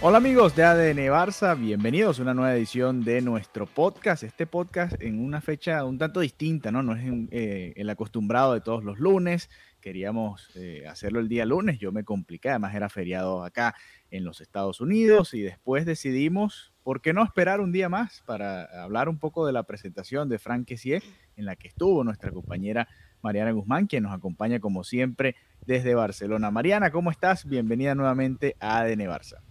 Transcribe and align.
Hola 0.00 0.18
amigos 0.18 0.54
de 0.54 0.62
ADN 0.62 1.10
Barça, 1.10 1.58
bienvenidos 1.58 2.20
a 2.20 2.22
una 2.22 2.32
nueva 2.32 2.54
edición 2.54 3.02
de 3.02 3.20
nuestro 3.20 3.66
podcast. 3.66 4.22
Este 4.22 4.46
podcast 4.46 5.02
en 5.02 5.18
una 5.18 5.40
fecha 5.40 5.84
un 5.84 5.98
tanto 5.98 6.20
distinta, 6.20 6.70
¿no? 6.70 6.84
No 6.84 6.94
es 6.94 7.02
eh, 7.32 7.72
el 7.74 7.90
acostumbrado 7.90 8.54
de 8.54 8.60
todos 8.60 8.84
los 8.84 9.00
lunes. 9.00 9.50
Queríamos 9.80 10.50
eh, 10.54 10.86
hacerlo 10.86 11.18
el 11.18 11.28
día 11.28 11.44
lunes, 11.44 11.80
yo 11.80 11.90
me 11.90 12.04
compliqué, 12.04 12.50
además 12.50 12.76
era 12.76 12.88
feriado 12.88 13.42
acá 13.42 13.74
en 14.12 14.22
los 14.22 14.40
Estados 14.40 14.80
Unidos 14.80 15.34
y 15.34 15.42
después 15.42 15.84
decidimos, 15.84 16.72
¿por 16.84 17.00
qué 17.00 17.12
no 17.12 17.24
esperar 17.24 17.60
un 17.60 17.72
día 17.72 17.88
más 17.88 18.22
para 18.24 18.66
hablar 18.84 19.08
un 19.08 19.18
poco 19.18 19.46
de 19.46 19.52
la 19.52 19.64
presentación 19.64 20.28
de 20.28 20.38
Frank 20.38 20.70
en 20.70 21.44
la 21.44 21.56
que 21.56 21.66
estuvo 21.66 22.04
nuestra 22.04 22.30
compañera 22.30 22.86
Mariana 23.20 23.50
Guzmán, 23.50 23.88
quien 23.88 24.04
nos 24.04 24.14
acompaña 24.14 24.60
como 24.60 24.84
siempre 24.84 25.34
desde 25.66 25.96
Barcelona. 25.96 26.52
Mariana, 26.52 26.92
¿cómo 26.92 27.10
estás? 27.10 27.44
Bienvenida 27.46 27.96
nuevamente 27.96 28.54
a 28.60 28.78
ADN 28.78 29.00
Barça. 29.00 29.47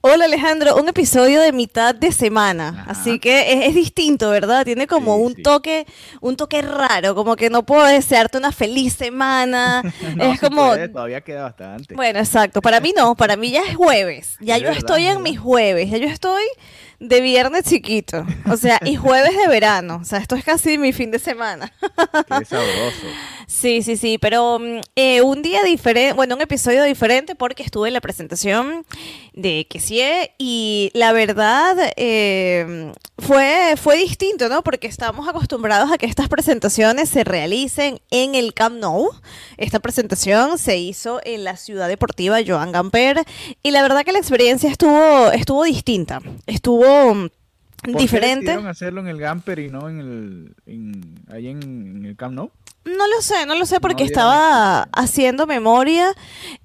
Hola 0.00 0.26
Alejandro, 0.26 0.76
un 0.76 0.88
episodio 0.88 1.40
de 1.40 1.50
mitad 1.52 1.92
de 1.92 2.12
semana, 2.12 2.68
Ajá. 2.68 2.90
así 2.92 3.18
que 3.18 3.52
es, 3.52 3.66
es 3.70 3.74
distinto, 3.74 4.30
¿verdad? 4.30 4.64
Tiene 4.64 4.86
como 4.86 5.16
Sí, 5.16 5.22
un 5.24 5.34
sí. 5.34 5.42
toque, 5.42 5.86
un 6.20 6.36
toque 6.36 6.62
raro, 6.62 7.16
como 7.16 7.34
que 7.34 7.50
no 7.50 7.64
puedo 7.66 7.84
desearte 7.84 8.38
una 8.38 8.52
feliz 8.52 8.94
semana. 8.94 9.82
No, 10.16 10.32
es 10.32 10.40
como, 10.40 10.68
puede, 10.68 10.88
todavía 10.88 11.20
queda 11.20 11.42
bastante. 11.42 11.94
bueno, 11.94 12.20
exacto. 12.20 12.62
Para 12.62 12.78
mí 12.80 12.92
no, 12.96 13.16
para 13.16 13.36
mí 13.36 13.50
ya 13.50 13.62
es 13.62 13.74
jueves. 13.76 14.36
Ya 14.40 14.56
Es 14.56 14.62
yo 14.62 14.68
verdad, 14.68 14.78
estoy 14.78 15.06
es 15.08 15.16
en 15.16 15.22
mis 15.22 15.38
jueves, 15.40 15.90
ya 15.90 15.98
yo 15.98 16.06
estoy 16.06 16.44
de 17.00 17.20
viernes 17.20 17.64
chiquito, 17.64 18.26
o 18.50 18.56
sea, 18.56 18.80
y 18.84 18.96
jueves 18.96 19.36
de 19.36 19.46
verano, 19.48 20.00
o 20.02 20.04
sea, 20.04 20.18
esto 20.18 20.34
es 20.34 20.44
casi 20.44 20.78
mi 20.78 20.92
fin 20.92 21.10
de 21.10 21.18
semana. 21.18 21.72
Qué 21.80 22.44
sabroso. 22.44 23.06
Sí, 23.46 23.82
sí, 23.82 23.96
sí, 23.96 24.18
pero 24.18 24.58
mm, 24.58 24.80
eh, 24.96 25.22
un 25.22 25.40
día 25.42 25.62
diferente, 25.62 26.12
bueno, 26.14 26.34
un 26.34 26.40
episodio 26.42 26.82
diferente 26.84 27.34
porque 27.34 27.62
estuve 27.62 27.88
en 27.88 27.94
la 27.94 28.00
presentación 28.00 28.84
de 29.32 29.66
Kessie 29.70 30.32
y 30.38 30.90
la 30.92 31.12
verdad 31.12 31.76
eh, 31.96 32.92
fue, 33.16 33.74
fue 33.80 33.96
distinto, 33.96 34.48
¿no? 34.48 34.62
Porque 34.62 34.86
estamos 34.86 35.28
acostumbrados 35.28 35.90
a 35.92 35.98
que 35.98 36.06
estas 36.06 36.28
presentaciones 36.28 37.08
se 37.08 37.24
realicen 37.24 38.00
en 38.10 38.34
el 38.34 38.52
Camp 38.52 38.80
Nou. 38.80 39.10
Esta 39.56 39.78
presentación 39.78 40.58
se 40.58 40.76
hizo 40.76 41.20
en 41.24 41.44
la 41.44 41.56
ciudad 41.56 41.88
deportiva 41.88 42.38
Joan 42.46 42.72
Gamper 42.72 43.24
y 43.62 43.70
la 43.70 43.82
verdad 43.82 44.04
que 44.04 44.12
la 44.12 44.18
experiencia 44.18 44.70
estuvo, 44.70 45.30
estuvo 45.32 45.64
distinta, 45.64 46.20
estuvo 46.46 46.87
mm, 47.14 47.28
¿Por 47.82 47.92
qué 47.94 47.98
diferente. 48.02 48.52
hacerlo 48.52 49.00
en 49.00 49.06
el 49.08 49.18
Gamper 49.18 49.58
y 49.60 49.68
no 49.68 49.88
en 49.88 50.00
el, 50.00 50.54
en, 50.66 51.14
ahí 51.32 51.48
en, 51.48 51.62
en 51.62 52.04
el 52.06 52.16
Camp 52.16 52.34
Nou? 52.34 52.50
No 52.84 53.06
lo 53.06 53.20
sé, 53.20 53.44
no 53.44 53.54
lo 53.54 53.66
sé 53.66 53.80
porque 53.80 54.02
estaba 54.04 54.88
haciendo 54.92 55.46
memoria. 55.46 56.14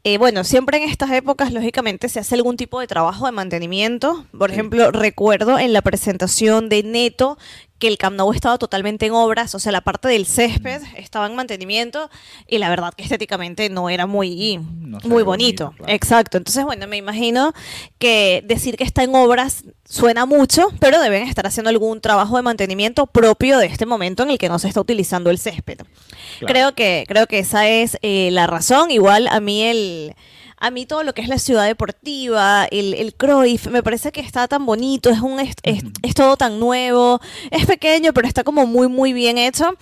Eh, 0.06 0.18
bueno, 0.18 0.46
siempre 0.46 0.78
en 0.82 0.90
estas 0.90 1.12
épocas, 1.12 1.52
lógicamente, 1.52 2.08
se 2.08 2.20
hace 2.20 2.36
algún 2.36 2.56
tipo 2.56 2.80
de 2.80 2.88
trabajo 2.88 3.26
de 3.26 3.34
mantenimiento. 3.34 4.26
Por 4.38 4.50
Sí. 4.50 4.54
ejemplo, 4.54 4.92
recuerdo 4.92 5.60
en 5.60 5.74
la 5.74 5.82
presentación 5.82 6.70
de 6.70 6.82
Neto 6.84 7.38
que 7.84 7.90
el 7.90 7.98
Camp 7.98 8.16
Nou 8.16 8.32
estaba 8.32 8.58
totalmente 8.58 9.06
en 9.06 9.12
obras, 9.12 9.54
o 9.56 9.60
sea, 9.60 9.74
la 9.74 9.82
parte 9.82 10.08
del 10.08 10.26
césped 10.26 10.82
estaba 10.96 11.28
en 11.28 11.36
mantenimiento 11.36 12.10
y 12.48 12.58
la 12.58 12.70
verdad 12.70 12.94
que 12.96 13.04
estéticamente 13.04 13.70
no 13.70 13.90
era 13.90 14.06
muy, 14.06 14.58
No 14.80 15.00
muy 15.04 15.22
bonito. 15.24 15.26
bonito, 15.26 15.74
claro. 15.76 15.94
Exacto. 15.94 16.38
Entonces, 16.38 16.64
bueno, 16.64 16.88
me 16.88 16.96
imagino 16.96 17.52
que 18.00 18.42
decir 18.48 18.78
que 18.78 18.86
está 18.86 19.04
en 19.04 19.14
obras 19.16 19.66
suena 19.84 20.26
mucho, 20.26 20.70
pero 20.80 21.02
deben 21.02 21.28
estar 21.28 21.46
haciendo 21.46 21.70
algún 21.70 22.00
trabajo 22.00 22.38
de 22.38 22.42
mantenimiento 22.44 23.06
propio 23.06 23.58
de 23.58 23.66
este 23.66 23.86
momento 23.86 24.24
en 24.24 24.30
el 24.30 24.38
que 24.38 24.48
no 24.48 24.60
se 24.60 24.70
está 24.70 24.80
utilizando 24.80 25.30
el 25.30 25.38
césped. 25.38 25.80
Claro. 26.40 26.54
Creo 26.54 26.76
que 26.76 27.04
creo 27.06 27.28
que 27.28 27.40
esa 27.40 27.68
es 27.68 27.98
eh, 28.02 28.30
la 28.32 28.48
razón. 28.48 28.92
Igual 28.92 29.28
a 29.28 29.42
mí 29.42 29.62
el 29.62 30.16
a 30.66 30.72
mí 30.72 30.86
todo 30.86 31.04
lo 31.04 31.14
que 31.14 31.22
es 31.22 31.28
la 31.28 31.38
ciudad 31.38 31.66
deportiva, 31.66 32.66
el, 32.72 32.94
el 32.94 33.14
Cruyff, 33.16 33.68
me 33.68 33.84
parece 33.84 34.12
que 34.12 34.22
está 34.22 34.48
tan 34.48 34.66
bonito, 34.66 35.10
es 35.10 35.20
un 35.20 35.40
es, 35.40 35.56
es- 35.64 35.84
es 36.02 36.16
todo 36.16 36.38
tan 36.38 36.60
nuevo, 36.60 37.20
es 37.52 37.66
pequeño, 37.66 38.14
pero 38.14 38.28
está 38.28 38.44
como 38.44 38.66
muy 38.66 38.88
muy 38.88 39.14
bien 39.14 39.38
hecho. 39.38 39.76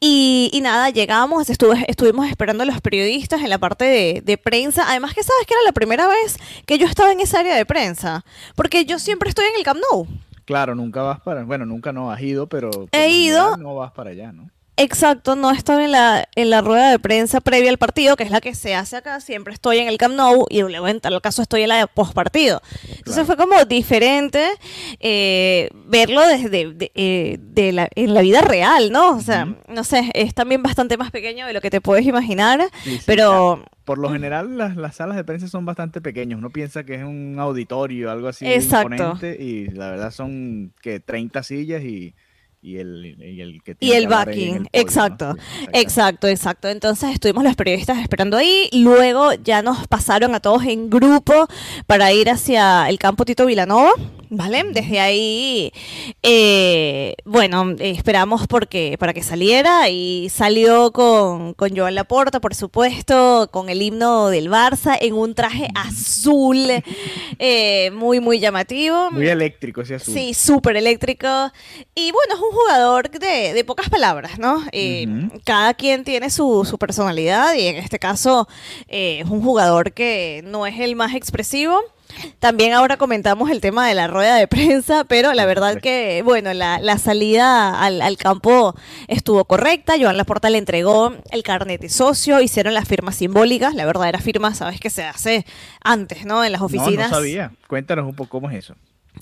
Y, 0.00 0.50
y 0.52 0.60
nada, 0.60 0.90
llegamos, 0.90 1.48
estuve, 1.50 1.84
estuvimos 1.88 2.26
esperando 2.28 2.62
a 2.62 2.66
los 2.66 2.80
periodistas 2.80 3.42
en 3.42 3.50
la 3.50 3.58
parte 3.58 3.84
de, 3.84 4.22
de 4.24 4.38
prensa. 4.38 4.84
Además 4.88 5.14
que 5.14 5.22
sabes 5.22 5.46
que 5.46 5.54
era 5.54 5.62
la 5.64 5.72
primera 5.72 6.06
vez 6.08 6.36
que 6.66 6.78
yo 6.78 6.86
estaba 6.86 7.12
en 7.12 7.20
esa 7.20 7.40
área 7.40 7.54
de 7.54 7.66
prensa, 7.66 8.24
porque 8.56 8.84
yo 8.84 8.98
siempre 8.98 9.28
estoy 9.28 9.44
en 9.46 9.56
el 9.58 9.64
Camp 9.64 9.80
Nou. 9.90 10.06
Claro, 10.44 10.74
nunca 10.74 11.02
vas 11.02 11.20
para, 11.20 11.44
bueno, 11.44 11.66
nunca 11.66 11.92
no 11.92 12.10
has 12.10 12.20
ido, 12.20 12.48
pero 12.48 12.70
He 12.90 13.10
ido. 13.10 13.56
No 13.58 13.74
vas 13.76 13.92
para 13.92 14.10
allá, 14.10 14.32
¿no? 14.32 14.50
Exacto, 14.82 15.36
no 15.36 15.50
estaba 15.52 15.84
en 15.84 15.92
la, 15.92 16.28
en 16.34 16.50
la 16.50 16.60
rueda 16.60 16.90
de 16.90 16.98
prensa 16.98 17.40
previa 17.40 17.70
al 17.70 17.78
partido, 17.78 18.16
que 18.16 18.24
es 18.24 18.30
la 18.30 18.40
que 18.40 18.54
se 18.54 18.74
hace 18.74 18.96
acá, 18.96 19.20
siempre 19.20 19.54
estoy 19.54 19.78
en 19.78 19.86
el 19.88 19.96
Camp 19.96 20.16
Nou 20.16 20.46
y 20.50 20.60
luego 20.62 20.88
en 20.88 21.00
tal 21.00 21.20
caso 21.20 21.40
estoy 21.42 21.62
en 21.62 21.68
la 21.68 21.76
de 21.78 21.86
postpartido. 21.86 22.60
Entonces 22.82 23.24
Claro. 23.24 23.26
fue 23.26 23.36
como 23.36 23.64
diferente 23.64 24.44
eh, 25.00 25.70
verlo 25.86 26.26
desde 26.26 26.72
de, 26.72 26.92
eh, 26.94 27.38
de 27.40 27.72
la, 27.72 27.88
en 27.94 28.14
la 28.14 28.22
vida 28.22 28.40
real, 28.40 28.90
¿no? 28.90 29.16
O 29.16 29.20
sea, 29.20 29.44
Ujú. 29.44 29.56
no 29.68 29.84
sé, 29.84 30.10
es 30.14 30.34
también 30.34 30.62
bastante 30.62 30.96
más 30.96 31.10
pequeño 31.10 31.46
de 31.46 31.52
lo 31.52 31.60
que 31.60 31.70
te 31.70 31.80
puedes 31.80 32.04
imaginar, 32.06 32.60
Sí, 32.84 32.96
sí, 32.98 33.02
pero 33.06 33.28
claro. 33.58 33.64
Por 33.84 33.98
lo 33.98 34.10
general, 34.10 34.56
las, 34.58 34.76
las 34.76 34.94
salas 34.96 35.16
de 35.16 35.24
prensa 35.24 35.48
son 35.48 35.64
bastante 35.64 36.00
pequeñas. 36.00 36.38
Uno 36.38 36.50
piensa 36.50 36.84
que 36.84 36.94
es 36.94 37.02
un 37.02 37.36
auditorio, 37.40 38.12
algo 38.12 38.28
así 38.28 38.46
Exacto. 38.46 38.92
imponente, 38.94 39.36
y 39.42 39.66
la 39.70 39.90
verdad 39.90 40.12
son 40.12 40.72
que 40.80 41.00
30 41.00 41.42
sillas 41.42 41.82
y, 41.82 42.14
y 42.62 42.78
el, 42.78 43.16
y 43.20 43.40
el 43.40 43.60
que 43.62 43.76
Y 43.80 43.92
el 43.92 44.04
que 44.04 44.08
backing, 44.08 44.68
el 44.72 44.86
podio, 44.86 45.10
¿no? 45.18 45.28
exacto, 45.32 45.34
Sí, 45.34 45.66
exacto, 45.72 46.28
exacto. 46.28 46.68
Entonces 46.68 47.10
estuvimos 47.12 47.42
los 47.42 47.56
periodistas 47.56 47.98
esperando 47.98 48.36
ahí, 48.36 48.68
luego 48.72 49.34
ya 49.34 49.62
nos 49.62 49.88
pasaron 49.88 50.34
a 50.36 50.40
todos 50.40 50.62
en 50.64 50.88
grupo 50.88 51.48
para 51.86 52.12
ir 52.12 52.30
hacia 52.30 52.88
el 52.88 52.98
campo 53.00 53.24
Tito 53.24 53.46
Vilanova, 53.46 53.90
¿vale? 54.32 54.64
Desde 54.72 54.98
ahí, 54.98 55.72
eh, 56.22 57.14
bueno, 57.24 57.74
esperamos 57.78 58.46
porque, 58.46 58.96
para 58.98 59.12
que 59.12 59.22
saliera 59.22 59.90
y 59.90 60.28
salió 60.30 60.90
con, 60.90 61.52
con 61.52 61.76
Joan 61.76 61.94
Laporta, 61.94 62.40
por 62.40 62.54
supuesto, 62.54 63.48
con 63.52 63.68
el 63.68 63.82
himno 63.82 64.28
del 64.28 64.50
Barça 64.50 64.96
en 65.00 65.14
un 65.14 65.34
traje 65.34 65.68
azul, 65.74 66.58
eh, 67.38 67.90
muy, 67.92 68.20
muy 68.20 68.38
llamativo. 68.40 69.10
Muy 69.10 69.28
eléctrico 69.28 69.82
ese 69.82 69.96
azul. 69.96 70.14
Sí, 70.14 70.32
súper 70.32 70.76
eléctrico. 70.76 71.28
Y 71.94 72.10
bueno, 72.10 72.34
es 72.34 72.40
un 72.40 72.52
jugador 72.52 73.10
de, 73.10 73.52
de 73.52 73.64
pocas 73.64 73.90
palabras, 73.90 74.38
¿no? 74.38 74.64
Eh. 74.72 75.06
Cada 75.44 75.74
quien 75.74 76.04
tiene 76.04 76.30
su, 76.30 76.64
su 76.64 76.78
personalidad 76.78 77.54
y 77.54 77.66
en 77.66 77.76
este 77.76 77.98
caso 77.98 78.48
eh, 78.88 79.20
es 79.22 79.28
un 79.28 79.42
jugador 79.42 79.92
que 79.92 80.42
no 80.46 80.66
es 80.66 80.80
el 80.80 80.96
más 80.96 81.14
expresivo. 81.14 81.78
También 82.38 82.72
ahora 82.72 82.96
comentamos 82.96 83.50
el 83.50 83.60
tema 83.60 83.86
de 83.86 83.94
la 83.94 84.06
rueda 84.06 84.36
de 84.36 84.46
prensa, 84.48 85.04
pero 85.04 85.32
la 85.32 85.46
verdad 85.46 85.80
que, 85.80 86.22
bueno, 86.24 86.52
la, 86.54 86.78
la 86.80 86.98
salida 86.98 87.80
al, 87.82 88.02
al 88.02 88.16
campo 88.16 88.74
estuvo 89.08 89.44
correcta. 89.44 89.94
Joan 90.00 90.16
Laporta 90.16 90.50
le 90.50 90.58
entregó 90.58 91.12
el 91.30 91.42
carnet 91.42 91.80
de 91.80 91.88
socio, 91.88 92.40
hicieron 92.40 92.74
las 92.74 92.88
firmas 92.88 93.16
simbólicas. 93.16 93.74
La 93.74 93.84
verdadera 93.86 94.18
firma, 94.20 94.54
sabes 94.54 94.80
que 94.80 94.90
se 94.90 95.04
hace 95.04 95.46
antes, 95.82 96.24
¿no? 96.24 96.44
En 96.44 96.52
las 96.52 96.60
No, 96.60 96.66
oficinas. 96.66 97.10
no 97.10 97.16
sabía. 97.16 97.52
Cuéntanos 97.68 98.06
un 98.06 98.14
poco 98.14 98.30
cómo 98.30 98.50
es 98.50 98.58
eso. 98.64 98.74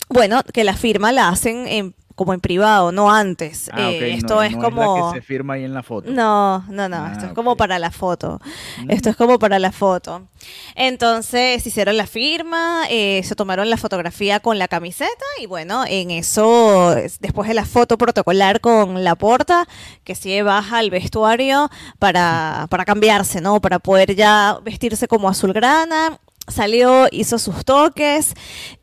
Bueno, 0.09 0.43
que 0.53 0.65
la 0.65 0.77
firma 0.77 1.13
la 1.13 1.29
hacen 1.29 1.67
en- 1.67 1.95
como 2.15 2.35
en 2.35 2.41
privado, 2.41 2.93
no 2.93 3.11
antes. 3.11 3.71
Ah, 3.73 3.91
Eh, 3.91 4.15
esto 4.15 4.35
no, 4.37 4.43
es 4.43 4.57
no 4.57 4.63
como... 4.63 5.07
la 5.07 5.13
que 5.13 5.21
se 5.21 5.27
firma 5.27 5.55
ahí 5.55 5.65
en 5.65 5.73
la 5.75 5.83
foto. 5.83 6.11
No, 6.11 6.65
no, 6.69 6.89
no, 6.89 6.97
Ah, 7.07 7.09
esto 7.13 7.25
es 7.27 7.31
ok. 7.31 7.35
como 7.37 7.57
para 7.57 7.79
la 7.79 7.91
foto. 7.91 8.41
Mm. 8.85 8.91
Esto 8.91 9.09
es 9.11 9.17
como 9.17 9.39
para 9.39 9.59
la 9.59 9.73
foto. 9.73 10.27
Entonces 10.75 11.67
hicieron 11.67 11.97
la 11.97 12.07
firma, 12.07 12.85
eh, 12.89 13.23
se 13.25 13.35
tomaron 13.35 13.69
la 13.71 13.77
fotografía 13.77 14.41
con 14.41 14.59
la 14.59 14.69
camiseta 14.69 15.25
y 15.41 15.47
bueno, 15.47 15.85
en 15.87 16.11
eso, 16.11 16.97
es- 16.97 17.21
después 17.21 17.49
de 17.49 17.55
la 17.55 17.65
foto 17.65 17.99
protocolar 17.99 18.61
con 18.61 19.05
la 19.05 19.15
porta, 19.15 19.67
que 20.05 20.15
sí 20.15 20.41
baja 20.43 20.79
al 20.79 20.91
vestuario 20.91 21.71
para, 21.99 22.67
para 22.71 22.85
cambiarse, 22.85 23.41
¿no? 23.41 23.61
Para 23.61 23.79
poder 23.79 24.15
ya 24.15 24.59
vestirse 24.63 25.09
como 25.09 25.29
azulgrana. 25.29 26.19
Salió, 26.51 27.07
hizo 27.11 27.39
sus 27.39 27.65
toques 27.65 28.35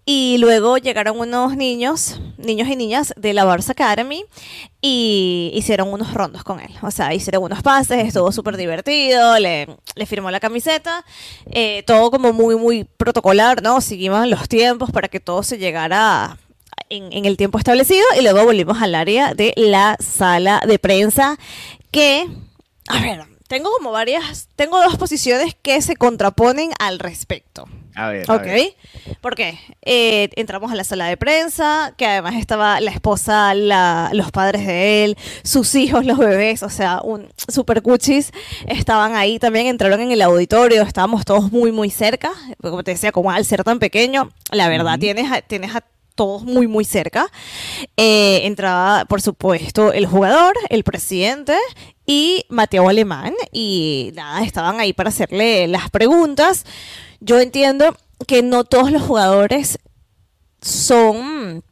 y 0.05 0.37
luego 0.39 0.77
llegaron 0.77 1.19
unos 1.19 1.55
niños, 1.57 2.21
niños 2.37 2.69
y 2.69 2.75
niñas 2.75 3.13
de 3.17 3.33
la 3.33 3.45
Barça 3.45 3.71
Academy 3.71 4.23
y 4.81 5.51
hicieron 5.53 5.91
unos 5.91 6.13
rondos 6.13 6.43
con 6.43 6.59
él. 6.59 6.71
O 6.81 6.91
sea, 6.91 7.13
hicieron 7.13 7.43
unos 7.43 7.61
pases, 7.61 8.07
estuvo 8.07 8.31
súper 8.31 8.57
divertido, 8.57 9.37
le, 9.39 9.67
le 9.95 10.05
firmó 10.05 10.31
la 10.31 10.39
camiseta, 10.39 11.03
eh, 11.51 11.83
todo 11.83 12.09
como 12.11 12.33
muy, 12.33 12.55
muy 12.55 12.85
protocolar, 12.85 13.61
¿no? 13.61 13.81
Seguimos 13.81 14.27
los 14.27 14.47
tiempos 14.47 14.91
para 14.91 15.09
que 15.09 15.19
todo 15.19 15.43
se 15.43 15.57
llegara 15.57 16.37
en, 16.89 17.11
en 17.11 17.25
el 17.25 17.35
tiempo 17.37 17.57
establecido 17.57 18.05
y 18.17 18.23
luego 18.23 18.45
volvimos 18.45 18.81
al 18.81 18.95
área 18.95 19.33
de 19.33 19.53
la 19.57 19.97
sala 19.99 20.61
de 20.65 20.79
prensa 20.79 21.37
que, 21.91 22.27
a 22.87 23.01
ver, 23.01 23.36
tengo 23.47 23.69
como 23.77 23.91
varias, 23.91 24.47
tengo 24.55 24.81
dos 24.81 24.97
posiciones 24.97 25.55
que 25.61 25.81
se 25.81 25.95
contraponen 25.95 26.71
al 26.79 26.99
respecto. 26.99 27.65
A 27.95 28.09
ver. 28.09 28.29
a 28.29 28.35
Ok, 28.35 28.43
ver. 28.43 28.75
¿por 29.21 29.35
qué? 29.35 29.57
Eh, 29.81 30.29
entramos 30.35 30.71
a 30.71 30.75
la 30.75 30.83
sala 30.83 31.07
de 31.07 31.17
prensa, 31.17 31.95
que 31.97 32.05
además 32.05 32.35
estaba 32.35 32.79
la 32.79 32.91
esposa, 32.91 33.55
la- 33.55 34.11
los 34.13 34.29
padres 34.31 34.67
de 34.67 35.03
él, 35.03 35.17
sus 35.43 35.73
hijos, 35.73 36.05
los 36.05 36.19
bebés, 36.19 36.61
o 36.61 36.69
sea, 36.69 37.01
un 37.03 37.27
super 37.47 37.81
cuchis, 37.81 38.31
estaban 38.67 39.15
ahí 39.15 39.39
también, 39.39 39.65
entraron 39.65 39.99
en 40.01 40.11
el 40.11 40.21
auditorio, 40.21 40.83
estábamos 40.83 41.25
todos 41.25 41.51
muy, 41.51 41.71
muy 41.71 41.89
cerca, 41.89 42.31
como 42.61 42.83
te 42.83 42.91
decía, 42.91 43.11
como 43.11 43.31
al 43.31 43.45
ser 43.45 43.63
tan 43.63 43.79
pequeño, 43.79 44.29
la 44.51 44.69
verdad, 44.69 44.99
tienes, 44.99 45.31
a, 45.31 45.41
tienes 45.41 45.75
a 45.75 45.83
todos 46.13 46.43
muy, 46.43 46.67
muy 46.67 46.83
cerca. 46.85 47.27
Eh, 47.95 48.41
entraba, 48.45 49.05
por 49.05 49.21
supuesto, 49.21 49.93
el 49.93 50.05
jugador, 50.07 50.53
el 50.69 50.83
presidente 50.83 51.55
y 52.07 52.45
Mateo 52.49 52.89
Alemán. 52.89 53.35
Y 53.51 54.11
nada, 54.15 54.43
estaban 54.43 54.79
ahí 54.79 54.93
para 54.93 55.09
hacerle 55.09 55.67
las 55.67 55.91
preguntas. 55.91 56.65
Yo 57.19 57.39
entiendo 57.39 57.95
que 58.25 58.41
no 58.41 58.63
todos 58.63 58.91
los 58.91 59.03
jugadores 59.03 59.77
son 60.61 61.63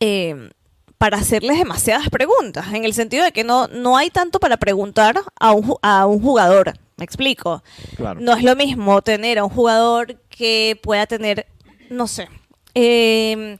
eh, 0.00 0.50
para 0.96 1.18
hacerles 1.18 1.58
demasiadas 1.58 2.08
preguntas, 2.08 2.66
en 2.72 2.84
el 2.84 2.94
sentido 2.94 3.24
de 3.24 3.32
que 3.32 3.44
no, 3.44 3.68
no 3.68 3.96
hay 3.96 4.10
tanto 4.10 4.40
para 4.40 4.56
preguntar 4.56 5.20
a 5.38 5.52
un, 5.52 5.74
a 5.82 6.06
un 6.06 6.22
jugador. 6.22 6.74
Me 6.96 7.04
explico. 7.04 7.62
Claro. 7.96 8.20
No 8.20 8.34
es 8.34 8.42
lo 8.42 8.56
mismo 8.56 9.02
tener 9.02 9.38
a 9.38 9.44
un 9.44 9.50
jugador 9.50 10.20
que 10.28 10.78
pueda 10.82 11.06
tener, 11.06 11.46
no 11.90 12.08
sé, 12.08 12.28
eh, 12.74 13.56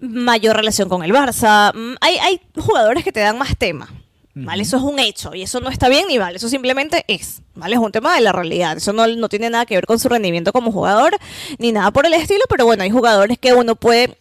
mayor 0.00 0.56
relación 0.56 0.88
con 0.88 1.02
el 1.02 1.12
Barça. 1.12 1.72
Mm, 1.74 1.96
Hay, 2.00 2.16
hay 2.18 2.40
jugadores 2.58 3.04
que 3.04 3.12
te 3.12 3.20
dan 3.20 3.38
más 3.38 3.56
tema. 3.56 3.88
¿Vale? 4.36 4.62
Eso 4.62 4.78
es 4.78 4.82
un 4.82 4.98
hecho 4.98 5.34
y 5.34 5.42
eso 5.42 5.60
no 5.60 5.70
está 5.70 5.88
bien 5.88 6.08
ni 6.08 6.18
vale, 6.18 6.38
eso 6.38 6.48
simplemente 6.48 7.04
es, 7.06 7.42
¿vale? 7.54 7.76
Es 7.76 7.80
un 7.80 7.92
tema 7.92 8.14
de 8.16 8.20
la 8.20 8.32
realidad, 8.32 8.76
eso 8.76 8.92
no, 8.92 9.06
no 9.06 9.28
tiene 9.28 9.48
nada 9.48 9.64
que 9.64 9.76
ver 9.76 9.86
con 9.86 10.00
su 10.00 10.08
rendimiento 10.08 10.52
como 10.52 10.72
jugador 10.72 11.16
ni 11.58 11.70
nada 11.70 11.92
por 11.92 12.04
el 12.04 12.14
estilo, 12.14 12.42
pero 12.48 12.64
bueno, 12.64 12.82
hay 12.82 12.90
jugadores 12.90 13.38
que 13.38 13.54
uno 13.54 13.76
puede 13.76 14.16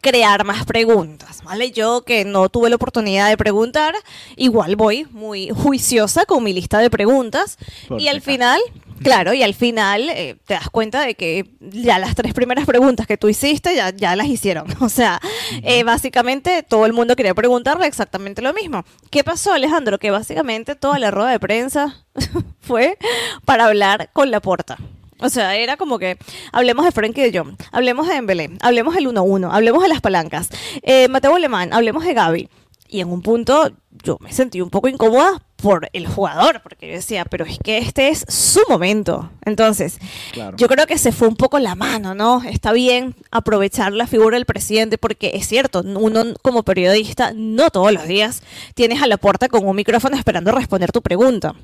crear 0.00 0.44
más 0.44 0.64
preguntas, 0.64 1.42
¿vale? 1.42 1.70
Yo 1.70 2.02
que 2.02 2.24
no 2.24 2.48
tuve 2.48 2.70
la 2.70 2.76
oportunidad 2.76 3.28
de 3.28 3.36
preguntar, 3.36 3.94
igual 4.36 4.76
voy 4.76 5.06
muy 5.10 5.50
juiciosa 5.50 6.24
con 6.24 6.44
mi 6.44 6.52
lista 6.52 6.78
de 6.78 6.90
preguntas 6.90 7.58
y 7.98 8.08
al 8.08 8.20
final, 8.20 8.60
claro, 9.02 9.34
y 9.34 9.42
al 9.42 9.54
final 9.54 10.08
eh, 10.10 10.36
te 10.46 10.54
das 10.54 10.70
cuenta 10.70 11.02
de 11.02 11.14
que 11.14 11.50
ya 11.60 11.98
las 11.98 12.14
tres 12.14 12.34
primeras 12.34 12.66
preguntas 12.66 13.06
que 13.06 13.16
tú 13.16 13.28
hiciste 13.28 13.74
ya, 13.74 13.90
ya 13.90 14.16
las 14.16 14.26
hicieron. 14.26 14.66
O 14.80 14.88
sea, 14.90 15.20
eh, 15.62 15.84
básicamente 15.84 16.62
todo 16.62 16.86
el 16.86 16.92
mundo 16.92 17.14
quería 17.14 17.34
preguntarle 17.34 17.86
exactamente 17.86 18.40
lo 18.40 18.54
mismo. 18.54 18.84
¿Qué 19.10 19.22
pasó, 19.22 19.52
Alejandro? 19.52 19.98
Que 19.98 20.10
básicamente 20.10 20.76
toda 20.76 20.98
la 20.98 21.10
rueda 21.10 21.30
de 21.30 21.40
prensa 21.40 22.04
fue 22.60 22.96
para 23.44 23.66
hablar 23.66 24.10
con 24.12 24.30
la 24.30 24.40
porta. 24.40 24.78
O 25.20 25.28
sea, 25.28 25.56
era 25.56 25.76
como 25.76 25.98
que 25.98 26.16
hablemos 26.52 26.84
de 26.84 26.92
Frenkie 26.92 27.28
de 27.28 27.38
Jong, 27.38 27.56
hablemos 27.72 28.06
de 28.06 28.14
Dembélé, 28.14 28.50
hablemos 28.60 28.94
del 28.94 29.08
1-1, 29.08 29.48
hablemos 29.52 29.82
de 29.82 29.88
las 29.88 30.00
palancas, 30.00 30.48
eh, 30.82 31.08
Mateo 31.08 31.34
Alemán, 31.34 31.72
hablemos 31.72 32.04
de 32.04 32.14
Gaby. 32.14 32.48
Y 32.88 33.00
en 33.00 33.10
un 33.10 33.20
punto 33.20 33.70
yo 33.90 34.16
me 34.20 34.32
sentí 34.32 34.60
un 34.60 34.70
poco 34.70 34.88
incómoda 34.88 35.42
por 35.60 35.88
el 35.92 36.06
jugador, 36.06 36.60
porque 36.62 36.86
yo 36.88 36.94
decía, 36.94 37.24
pero 37.24 37.44
es 37.44 37.58
que 37.58 37.78
este 37.78 38.08
es 38.10 38.24
su 38.28 38.60
momento. 38.68 39.30
Entonces, 39.44 39.98
Claro. 40.32 40.56
yo 40.56 40.68
creo 40.68 40.86
que 40.86 40.98
se 40.98 41.10
fue 41.10 41.26
un 41.26 41.34
poco 41.36 41.58
la 41.58 41.74
mano, 41.74 42.14
¿no? 42.14 42.42
Está 42.44 42.72
bien 42.72 43.16
aprovechar 43.32 43.92
la 43.92 44.06
figura 44.06 44.36
del 44.36 44.46
presidente, 44.46 44.98
porque 44.98 45.32
es 45.34 45.48
cierto, 45.48 45.82
uno 45.84 46.22
como 46.42 46.62
periodista 46.62 47.32
no 47.34 47.70
todos 47.70 47.92
los 47.92 48.06
días 48.06 48.42
tienes 48.74 49.02
a 49.02 49.06
la 49.08 49.16
puerta 49.16 49.48
con 49.48 49.66
un 49.66 49.74
micrófono 49.74 50.16
esperando 50.16 50.52
responder 50.52 50.92
tu 50.92 51.02
pregunta. 51.02 51.54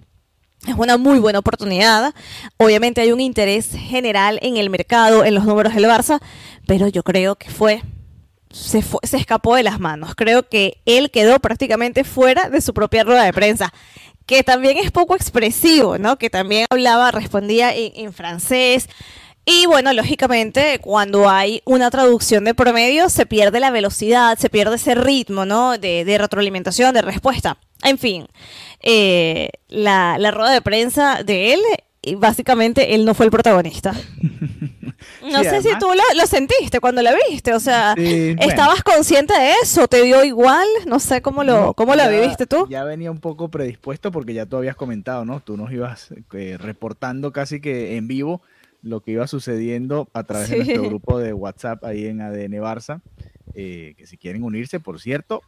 Es 0.66 0.74
una 0.76 0.96
muy 0.96 1.18
buena 1.18 1.38
oportunidad. 1.40 2.14
Obviamente 2.56 3.00
hay 3.00 3.12
un 3.12 3.20
interés 3.20 3.68
general 3.76 4.38
en 4.42 4.56
el 4.56 4.70
mercado, 4.70 5.24
en 5.24 5.34
los 5.34 5.44
números 5.44 5.74
del 5.74 5.84
Barça, 5.84 6.20
pero 6.66 6.88
yo 6.88 7.02
creo 7.02 7.36
que 7.36 7.50
fue 7.50 7.82
se, 8.54 8.82
fue- 8.82 9.00
se 9.02 9.16
escapó 9.16 9.56
de 9.56 9.62
las 9.62 9.80
manos. 9.80 10.14
Creo 10.14 10.48
que 10.48 10.78
él 10.86 11.10
quedó 11.10 11.40
prácticamente 11.40 12.04
fuera 12.04 12.48
de 12.48 12.60
su 12.60 12.72
propia 12.72 13.04
rueda 13.04 13.24
de 13.24 13.32
prensa, 13.32 13.72
que 14.26 14.42
también 14.42 14.78
es 14.78 14.90
poco 14.90 15.14
expresivo, 15.16 15.98
¿no? 15.98 16.16
Que 16.16 16.30
también 16.30 16.66
hablaba, 16.70 17.10
respondía 17.10 17.74
en, 17.74 18.12
francés. 18.12 18.88
Y 19.44 19.66
bueno, 19.66 19.92
lógicamente, 19.92 20.78
cuando 20.80 21.28
hay 21.28 21.60
una 21.66 21.90
traducción 21.90 22.44
de 22.44 22.54
promedio, 22.54 23.10
se 23.10 23.26
pierde 23.26 23.60
la 23.60 23.70
velocidad, 23.70 24.38
se 24.38 24.48
pierde 24.48 24.76
ese 24.76 24.94
ritmo, 24.94 25.44
¿no? 25.44 25.76
De, 25.76 26.04
de 26.06 26.16
retroalimentación, 26.16 26.94
de 26.94 27.02
respuesta. 27.02 27.58
En 27.82 27.98
fin, 27.98 28.26
eh, 28.80 29.50
la 29.68 30.30
rueda 30.30 30.52
de 30.52 30.62
prensa 30.62 31.22
de 31.22 31.52
él, 31.52 31.60
y 32.04 32.14
básicamente 32.16 32.94
él 32.94 33.04
no 33.04 33.14
fue 33.14 33.26
el 33.26 33.30
protagonista. 33.32 33.92
No 35.30 35.42
Sí, 35.42 35.48
sé 35.50 35.62
si 35.62 35.68
tú 35.78 35.86
lo, 35.88 36.02
lo 36.20 36.26
sentiste 36.26 36.80
cuando 36.80 37.02
la 37.02 37.14
viste, 37.28 37.52
o 37.52 37.60
sea, 37.60 37.94
Sí, 37.96 38.34
bueno. 38.36 38.50
¿estabas 38.50 38.82
consciente 38.82 39.34
de 39.34 39.52
eso? 39.62 39.86
¿Te 39.88 40.02
dio 40.02 40.24
igual? 40.24 40.66
No 40.86 40.98
sé 41.00 41.20
cómo 41.20 41.44
lo, 41.44 41.60
No, 41.60 41.74
cómo 41.74 41.94
la 41.94 42.08
viviste 42.08 42.46
tú. 42.46 42.66
Ya 42.70 42.84
venía 42.84 43.10
un 43.10 43.18
poco 43.18 43.50
predispuesto 43.50 44.10
porque 44.12 44.32
ya 44.34 44.46
tú 44.46 44.56
habías 44.56 44.76
comentado, 44.76 45.24
¿no? 45.24 45.40
Tú 45.40 45.56
nos 45.56 45.72
ibas 45.72 46.14
eh, 46.32 46.56
reportando 46.58 47.32
casi 47.32 47.60
que 47.60 47.96
en 47.96 48.06
vivo 48.06 48.40
lo 48.82 49.00
que 49.00 49.10
iba 49.12 49.26
sucediendo 49.26 50.08
a 50.14 50.24
través 50.24 50.48
de 50.50 50.56
nuestro 50.58 50.84
grupo 50.84 51.18
de 51.18 51.32
WhatsApp 51.32 51.84
ahí 51.84 52.06
en 52.06 52.20
ADN 52.22 52.52
Barça. 52.62 53.00
eh, 53.54 53.94
que 53.98 54.06
si 54.06 54.16
quieren 54.16 54.42
unirse, 54.44 54.78
por 54.80 55.00
cierto, 55.00 55.42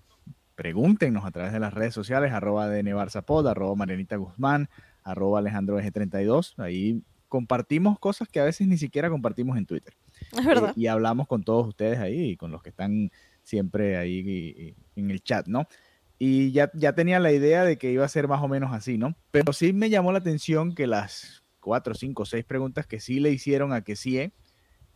pregúntenos 0.55 1.25
a 1.25 1.31
través 1.31 1.53
de 1.53 1.61
las 1.61 1.73
redes 1.73 1.95
sociales, 1.95 2.33
arroba 2.33 2.65
ADN 2.65 2.89
Barça 2.95 3.23
Pod, 3.23 3.47
arroba 3.47 3.75
Marianita 3.75 4.17
Guzmán, 4.17 4.69
arroba 5.07 5.39
Alejandro 5.39 5.79
G32. 5.81 6.55
Ahí 6.59 7.03
compartimos 7.29 7.99
cosas 7.99 8.29
que 8.29 8.41
a 8.41 8.45
veces 8.45 8.67
ni 8.69 8.77
siquiera 8.79 9.11
compartimos 9.11 9.57
en 9.59 9.67
Twitter. 9.67 9.95
Es 10.37 10.45
verdad. 10.45 10.71
Eh, 10.71 10.81
y 10.81 10.87
hablamos 10.87 11.27
con 11.27 11.43
todos 11.43 11.67
ustedes 11.69 11.99
ahí 11.99 12.31
y 12.31 12.37
con 12.37 12.51
los 12.51 12.63
que 12.63 12.71
están 12.71 13.11
siempre 13.43 13.97
ahí 13.97 14.23
y- 14.27 14.69
y 14.97 15.01
en 15.01 15.11
el 15.11 15.21
chat, 15.23 15.47
¿no? 15.49 15.67
Y 16.19 16.51
ya, 16.53 16.71
ya 16.75 16.95
tenía 16.95 17.21
la 17.21 17.31
idea 17.33 17.65
de 17.65 17.77
que 17.77 17.93
iba 17.93 18.05
a 18.05 18.09
ser 18.09 18.27
más 18.27 18.43
o 18.43 18.49
menos 18.49 18.73
así, 18.73 18.97
¿no? 18.99 19.17
Pero 19.31 19.53
sí 19.53 19.73
me 19.73 19.91
llamó 19.91 20.13
la 20.13 20.19
atención 20.19 20.75
que 20.75 20.87
las 20.87 21.45
cuatro, 21.61 21.95
cinco, 21.95 22.25
seis 22.25 22.45
preguntas 22.45 22.87
que 22.87 23.01
sí 23.01 23.21
le 23.21 23.31
hicieron 23.31 23.73
a 23.73 23.83
que 23.83 23.97
sí, 23.97 24.33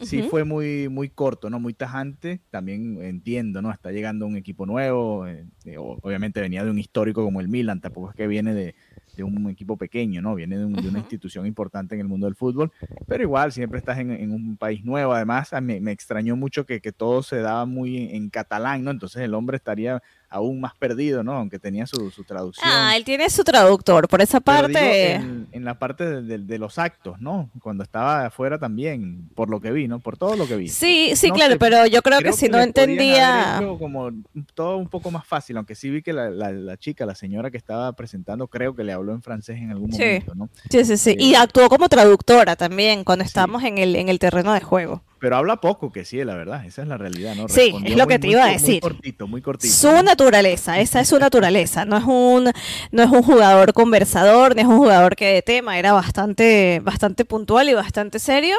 sí 0.01 0.21
Ujú. 0.21 0.29
fue 0.31 0.45
muy, 0.45 0.89
muy 0.89 1.11
corto, 1.11 1.51
¿no? 1.51 1.61
Muy 1.61 1.75
tajante. 1.75 2.41
También 2.51 3.03
entiendo, 3.03 3.61
¿no? 3.61 3.71
Está 3.71 3.91
llegando 3.93 4.27
un 4.27 4.37
equipo 4.37 4.65
nuevo. 4.65 5.27
eh, 5.27 5.47
eh, 5.67 5.77
obviamente 5.79 6.41
venía 6.41 6.65
de 6.65 6.71
un 6.71 6.79
histórico 6.79 7.23
como 7.23 7.41
el 7.41 7.49
Milan, 7.49 7.81
tampoco 7.83 8.11
es 8.11 8.17
que 8.17 8.27
viene 8.27 8.55
de, 8.55 8.75
de 9.17 9.25
un 9.25 9.51
equipo 9.51 9.77
pequeño, 9.77 10.23
¿no? 10.23 10.35
Viene 10.35 10.59
de, 10.59 10.65
un- 10.65 10.73
de 10.73 10.89
una 10.89 10.99
institución 11.01 11.47
importante 11.47 11.95
en 11.95 12.01
el 12.01 12.09
mundo 12.09 12.27
del 12.27 12.35
fútbol. 12.37 12.73
Pero 13.07 13.23
igual, 13.23 13.53
siempre 13.53 13.79
estás 13.79 13.99
en, 13.99 14.11
en 14.13 14.31
un 14.33 14.57
país 14.57 14.85
nuevo. 14.85 15.13
Además, 15.13 15.53
a 15.53 15.61
mí- 15.61 15.81
me 15.81 15.93
extrañó 15.93 16.37
mucho 16.37 16.65
que, 16.67 16.81
que 16.81 16.93
todo 16.93 17.23
se 17.23 17.37
daba 17.39 17.67
muy 17.67 17.97
en, 17.97 18.15
en 18.17 18.31
catalán, 18.31 18.85
¿no? 18.85 18.91
Entonces 18.91 19.23
el 19.23 19.35
hombre 19.35 19.57
estaría 19.57 20.03
aún 20.31 20.61
más 20.61 20.75
perdido, 20.77 21.23
¿no? 21.25 21.33
Aunque 21.33 21.59
tenía 21.59 21.87
su, 21.87 22.11
su 22.13 22.23
traducción. 22.25 22.67
Ah, 22.73 22.97
él 22.97 23.05
tiene 23.05 23.29
su 23.29 23.43
traductor, 23.43 24.07
por 24.09 24.23
esa 24.23 24.41
Pero 24.41 24.69
digo, 24.69 24.79
parte. 24.81 25.15
en, 25.17 25.49
en 25.51 25.65
la 25.65 25.79
parte 25.79 26.07
de, 26.09 26.23
de- 26.23 26.39
de 26.39 26.59
los 26.59 26.79
actos, 26.79 27.21
¿no? 27.21 27.51
Cuando 27.61 27.83
estaba 27.83 28.27
afuera 28.27 28.59
también, 28.59 29.29
por 29.35 29.51
lo 29.51 29.61
que 29.61 29.73
vi, 29.73 29.89
¿no? 29.89 29.99
Por 29.99 30.17
todo 30.17 30.37
lo 30.37 30.47
que 30.47 30.55
vi. 30.57 30.69
Sí, 30.69 31.13
sí, 31.17 31.29
No 31.29 31.35
claro, 31.35 31.53
sé, 31.55 31.59
pero 31.59 31.85
yo 31.87 32.01
creo, 32.03 32.21
que 32.21 32.33
si 32.33 32.49
no 32.49 32.61
entendía. 32.61 33.61
como 33.79 34.11
todo 34.55 34.77
un 34.77 34.89
poco 34.89 35.11
más 35.11 35.27
fácil, 35.27 35.57
aunque 35.57 35.75
sí 35.75 35.91
vi 35.91 36.03
que 36.03 36.13
la, 36.13 36.31
la- 36.31 36.53
la 36.53 36.77
chica, 36.77 37.05
la 37.07 37.15
señora 37.15 37.51
que 37.51 37.57
estaba 37.57 37.93
presentando, 37.95 38.47
creo 38.49 38.75
que 38.77 38.85
le 38.85 38.93
habló 38.93 39.13
en 39.13 39.23
francés 39.23 39.59
en 39.59 39.71
algún 39.71 39.93
Sí. 39.93 39.99
momento, 40.03 40.35
¿no? 40.35 40.49
Sí, 40.71 40.85
sí, 40.85 40.97
sí. 40.97 41.17
Y 41.19 41.35
Eh, 41.35 41.37
actuó 41.37 41.69
como 41.69 41.89
traductora 41.89 42.57
también 42.57 43.05
cuando 43.05 43.25
sí. 43.25 43.29
estábamos 43.29 43.65
en 43.65 43.79
el, 43.79 43.97
en 43.97 44.09
el 44.09 44.19
terreno 44.19 44.53
de 44.53 44.61
juego. 44.61 45.03
Pero 45.21 45.37
habla 45.37 45.57
poco, 45.59 45.93
que 45.93 46.05
sí, 46.07 46.25
la 46.25 46.35
verdad, 46.35 46.65
esa 46.65 46.81
es 46.81 46.89
la 46.89 46.97
realidad, 46.97 47.35
¿no? 47.35 47.47
Sí, 47.49 47.73
es 47.85 47.95
lo 47.97 48.05
muy- 48.05 48.07
que 48.15 48.19
te 48.19 48.27
muy 48.27 48.33
iba 48.35 48.43
a 48.45 48.47
co- 48.47 48.53
Muy 48.53 48.59
decir. 48.61 48.81
cortito, 48.81 49.27
muy 49.29 49.43
cortito. 49.43 49.73
Su 49.75 50.03
naturaleza, 50.03 50.81
esa 50.81 51.01
es 51.01 51.09
su 51.09 51.19
naturaleza. 51.19 51.85
No 51.85 51.99
es 51.99 52.05
un, 52.05 52.51
no 52.91 53.03
es 53.03 53.11
un 53.11 53.23
jugador 53.23 53.75
conversador, 53.75 54.57
no 54.57 54.63
es 54.63 54.67
un 54.67 54.79
jugador 54.79 55.17
que 55.17 55.27
de 55.27 55.43
tema, 55.43 55.79
era 55.79 55.93
bastante, 55.93 56.81
bastante 56.83 57.27
puntual 57.27 57.69
y 57.69 57.75
bastante 57.75 58.19
serio. 58.19 58.57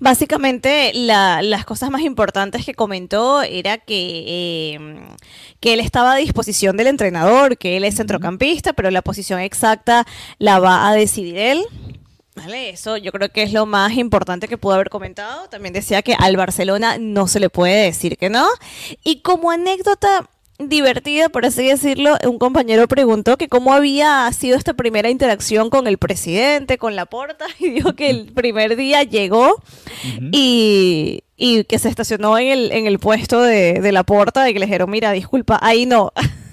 Básicamente, 0.00 0.92
la- 0.94 1.40
las 1.40 1.64
cosas 1.64 1.90
más 1.90 2.02
importantes 2.02 2.66
que 2.66 2.74
comentó 2.74 3.40
era 3.42 3.78
que, 3.78 4.24
eh, 4.76 4.78
que 5.60 5.72
él 5.72 5.80
estaba 5.80 6.12
a 6.12 6.16
disposición 6.16 6.76
del 6.76 6.88
entrenador, 6.88 7.56
que 7.56 7.78
él 7.78 7.84
es 7.84 7.96
centrocampista, 7.96 8.74
pero 8.74 8.90
la 8.90 9.00
posición 9.00 9.40
exacta 9.40 10.06
la 10.38 10.58
va 10.58 10.86
a 10.88 10.94
decidir 10.94 11.38
él. 11.38 11.62
Vale, 12.34 12.70
eso 12.70 12.96
yo 12.96 13.12
creo 13.12 13.28
que 13.28 13.42
es 13.42 13.52
lo 13.52 13.64
más 13.64 13.92
importante 13.92 14.48
que 14.48 14.58
pudo 14.58 14.74
haber 14.74 14.90
comentado. 14.90 15.48
También 15.48 15.72
decía 15.72 16.02
que 16.02 16.14
al 16.18 16.36
Barcelona 16.36 16.98
no 16.98 17.28
se 17.28 17.38
le 17.38 17.48
puede 17.48 17.84
decir 17.84 18.18
que 18.18 18.28
no. 18.28 18.48
Y 19.04 19.20
como 19.20 19.50
anécdota 19.52 20.28
divertida, 20.58 21.28
por 21.28 21.46
así 21.46 21.66
decirlo, 21.66 22.16
un 22.26 22.38
compañero 22.38 22.86
preguntó 22.88 23.36
que 23.36 23.48
cómo 23.48 23.72
había 23.72 24.30
sido 24.32 24.56
esta 24.56 24.74
primera 24.74 25.10
interacción 25.10 25.70
con 25.70 25.86
el 25.86 25.98
presidente, 25.98 26.78
con 26.78 26.96
la 26.96 27.06
porta, 27.06 27.46
y 27.58 27.70
dijo 27.70 27.94
que 27.94 28.10
el 28.10 28.32
primer 28.32 28.76
día 28.76 29.02
llegó 29.04 29.62
y, 30.32 31.22
que 31.68 31.78
se 31.78 31.88
estacionó 31.88 32.38
en 32.38 32.48
el, 32.48 32.72
en 32.72 32.86
el 32.86 32.98
puesto 32.98 33.42
de, 33.42 33.80
de 33.80 33.92
la 33.92 34.02
porta 34.04 34.48
y 34.48 34.54
que 34.54 34.58
le 34.58 34.66
dijeron, 34.66 34.90
mira, 34.90 35.12
disculpa, 35.12 35.58
ahí 35.62 35.86
no. 35.86 36.12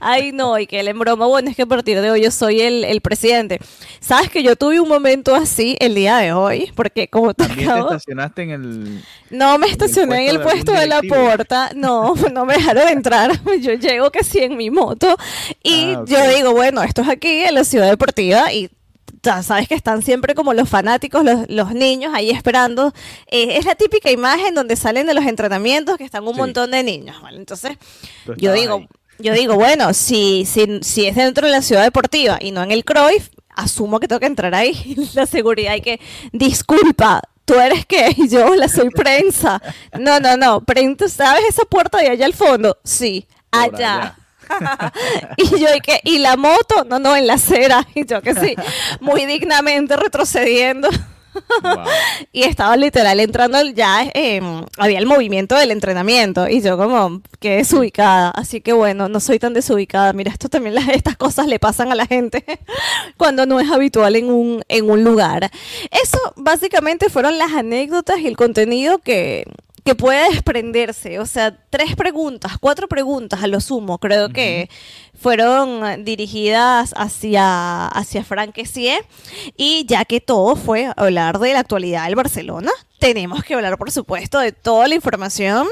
Ay, 0.00 0.32
no, 0.32 0.58
y 0.58 0.66
que 0.66 0.80
él 0.80 0.88
en 0.88 0.98
broma, 0.98 1.26
bueno, 1.26 1.50
es 1.50 1.56
que 1.56 1.62
a 1.62 1.66
partir 1.66 2.00
de 2.00 2.10
hoy 2.10 2.22
yo 2.22 2.30
soy 2.30 2.60
el, 2.60 3.00
presidente. 3.00 3.60
Sabes 4.00 4.30
que 4.30 4.42
yo 4.42 4.56
tuve 4.56 4.80
un 4.80 4.88
momento 4.88 5.34
así 5.34 5.76
el 5.80 5.94
día 5.94 6.18
de 6.18 6.32
hoy, 6.32 6.72
porque 6.74 7.08
como 7.08 7.34
te 7.34 7.46
¿También 7.46 7.72
te 7.72 7.80
estacionaste 7.80 8.42
en 8.42 8.50
el... 8.50 9.04
No 9.30 9.58
me 9.58 9.66
estacioné 9.66 10.28
en 10.28 10.36
el 10.36 10.40
puesto, 10.40 10.72
de, 10.72 10.86
la 10.86 11.02
puerta, 11.02 11.70
no, 11.74 12.14
no 12.32 12.44
me 12.44 12.54
dejaron 12.54 12.88
entrar, 12.88 13.32
yo 13.60 13.72
llego 13.72 14.10
que 14.10 14.24
sí 14.24 14.38
en 14.40 14.56
mi 14.56 14.70
moto, 14.70 15.16
y 15.62 15.94
ah, 15.94 16.04
yo 16.06 16.28
digo, 16.34 16.52
bueno, 16.52 16.82
esto 16.82 17.02
es 17.02 17.08
aquí 17.08 17.44
en 17.44 17.54
la 17.54 17.64
ciudad 17.64 17.88
deportiva, 17.88 18.52
y 18.52 18.70
sabes 19.24 19.68
que 19.68 19.74
están 19.74 20.02
siempre 20.02 20.34
como 20.34 20.54
los 20.54 20.68
fanáticos, 20.68 21.24
los, 21.48 21.74
niños 21.74 22.12
ahí 22.14 22.30
esperando. 22.30 22.92
Eh, 23.26 23.56
es 23.56 23.64
la 23.64 23.74
típica 23.74 24.10
imagen 24.10 24.54
donde 24.54 24.76
salen 24.76 25.06
de 25.06 25.14
los 25.14 25.24
entrenamientos 25.24 25.96
que 25.96 26.04
están 26.04 26.26
un 26.26 26.36
montón 26.36 26.70
de 26.70 26.82
niños, 26.82 27.20
¿vale? 27.22 27.38
Entonces, 27.38 27.76
yo 28.36 28.52
digo, 28.52 28.86
yo 29.18 29.32
digo, 29.32 29.54
bueno, 29.54 29.94
si, 29.94 30.44
si, 30.46 30.80
si 30.82 31.06
es 31.06 31.16
dentro 31.16 31.46
de 31.46 31.52
la 31.52 31.62
ciudad 31.62 31.82
deportiva 31.82 32.38
y 32.40 32.50
no 32.50 32.62
en 32.62 32.70
el 32.70 32.84
Cruyff, 32.84 33.30
asumo 33.56 34.00
que 34.00 34.08
tengo 34.08 34.20
que 34.20 34.26
entrar 34.26 34.54
ahí. 34.54 34.96
la 35.14 35.26
seguridad 35.26 35.74
y 35.74 35.80
que, 35.80 36.00
disculpa, 36.32 37.22
¿tú 37.44 37.54
eres 37.54 37.86
qué? 37.86 38.14
Yo 38.28 38.54
la 38.54 38.68
soy 38.68 38.90
prensa. 38.90 39.60
No, 39.98 40.20
no, 40.20 40.36
no, 40.36 40.64
prensa, 40.64 41.08
¿sabes 41.08 41.44
esa 41.48 41.64
puerta 41.64 41.98
de 41.98 42.08
allá 42.08 42.26
al 42.26 42.34
fondo? 42.34 42.78
Sí, 42.84 43.26
allá. 43.50 44.16
y 45.36 45.58
yo, 45.58 45.74
¿y, 45.74 45.80
que, 45.80 46.00
¿y 46.04 46.18
la 46.18 46.36
moto? 46.36 46.84
No, 46.88 46.98
no, 46.98 47.16
en 47.16 47.26
la 47.26 47.34
acera. 47.34 47.86
Y 47.94 48.06
yo 48.06 48.22
que 48.22 48.34
sí, 48.34 48.56
muy 49.00 49.24
dignamente 49.24 49.96
retrocediendo. 49.96 50.88
y 52.32 52.42
estaba 52.42 52.76
literal 52.76 53.20
entrando 53.20 53.60
ya, 53.70 54.10
había 54.78 54.98
el 54.98 55.06
movimiento 55.06 55.56
del 55.56 55.70
entrenamiento 55.70 56.48
y 56.48 56.60
yo 56.60 56.76
como 56.76 57.22
que 57.40 57.56
desubicada, 57.56 58.30
así 58.30 58.60
que 58.60 58.72
bueno, 58.72 59.08
no 59.08 59.20
soy 59.20 59.38
tan 59.38 59.54
desubicada, 59.54 60.12
mira, 60.12 60.30
esto 60.32 60.48
también 60.48 60.76
estas 60.90 61.16
cosas 61.16 61.46
le 61.46 61.58
pasan 61.58 61.92
a 61.92 61.94
la 61.94 62.06
gente 62.06 62.44
cuando 63.16 63.46
no 63.46 63.60
es 63.60 63.70
habitual 63.70 64.16
en 64.16 64.30
un, 64.30 64.62
en 64.68 64.90
un 64.90 65.04
lugar. 65.04 65.50
Eso 65.90 66.18
básicamente 66.36 67.08
fueron 67.08 67.38
las 67.38 67.52
anécdotas 67.52 68.18
y 68.18 68.26
el 68.26 68.36
contenido 68.36 68.98
que, 68.98 69.44
que 69.84 69.94
puede 69.94 70.30
desprenderse. 70.30 71.18
O 71.18 71.26
sea, 71.26 71.56
tres 71.70 71.94
preguntas, 71.94 72.52
cuatro 72.58 72.88
preguntas 72.88 73.42
a 73.42 73.46
lo 73.46 73.60
sumo, 73.60 73.98
creo 73.98 74.30
que 74.30 74.70
fueron 75.14 76.04
dirigidas 76.04 76.94
hacia, 76.96 77.86
hacia 77.88 78.24
Frank 78.24 78.58
Y 79.56 79.84
ya 79.86 80.04
que 80.04 80.20
todo 80.20 80.56
fue 80.56 80.90
hablar 80.96 81.38
de 81.38 81.52
la 81.52 81.60
actualidad 81.60 82.06
del 82.06 82.16
Barcelona, 82.16 82.70
tenemos 82.98 83.44
que 83.44 83.54
hablar, 83.54 83.76
por 83.76 83.90
supuesto, 83.90 84.38
de 84.38 84.52
toda 84.52 84.88
la 84.88 84.94
información 84.94 85.66